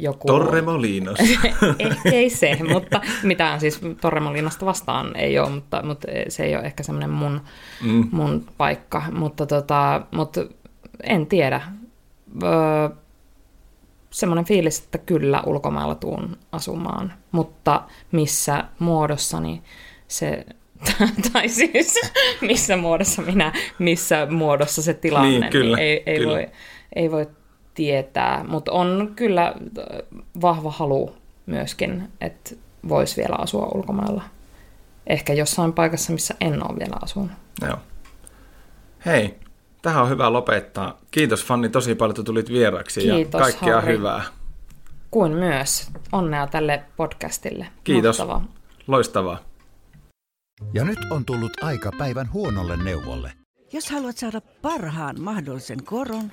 [0.00, 0.26] joku...
[0.26, 1.18] Torremolinos.
[1.78, 6.64] ei, ei se, mutta mitään siis Torremolinosta vastaan ei ole, mutta, mutta se ei ole
[6.64, 7.40] ehkä semmoinen mun,
[7.82, 8.08] mm.
[8.12, 9.02] mun paikka.
[9.12, 10.40] Mutta, tota, mutta
[11.02, 11.60] en tiedä.
[12.42, 12.88] Öö,
[14.10, 17.82] semmoinen fiilis, että kyllä ulkomailla tuun asumaan, mutta
[18.12, 19.62] missä muodossa, niin
[20.08, 20.46] se
[21.32, 21.94] tai siis
[22.40, 26.32] missä muodossa minä, missä muodossa se tilanne, niin, kyllä, niin ei, ei, kyllä.
[26.32, 26.48] Voi,
[26.96, 27.26] ei voi
[27.76, 29.54] tietää, mutta on kyllä
[30.40, 31.16] vahva halu
[31.46, 32.50] myöskin, että
[32.88, 34.22] voisi vielä asua ulkomailla.
[35.06, 37.30] Ehkä jossain paikassa, missä en ole vielä asunut.
[37.62, 37.76] Joo.
[39.06, 39.38] Hei,
[39.82, 40.98] tähän on hyvä lopettaa.
[41.10, 43.96] Kiitos Fanni tosi paljon, että tulit vieraksi Kiitos, ja kaikkea Harri.
[43.96, 44.22] hyvää.
[45.10, 45.90] Kuin myös.
[46.12, 47.66] Onnea tälle podcastille.
[47.84, 48.18] Kiitos.
[48.18, 48.44] Mahtavaa.
[48.86, 49.38] Loistavaa.
[50.72, 53.32] Ja nyt on tullut aika päivän huonolle neuvolle.
[53.72, 56.32] Jos haluat saada parhaan mahdollisen koron,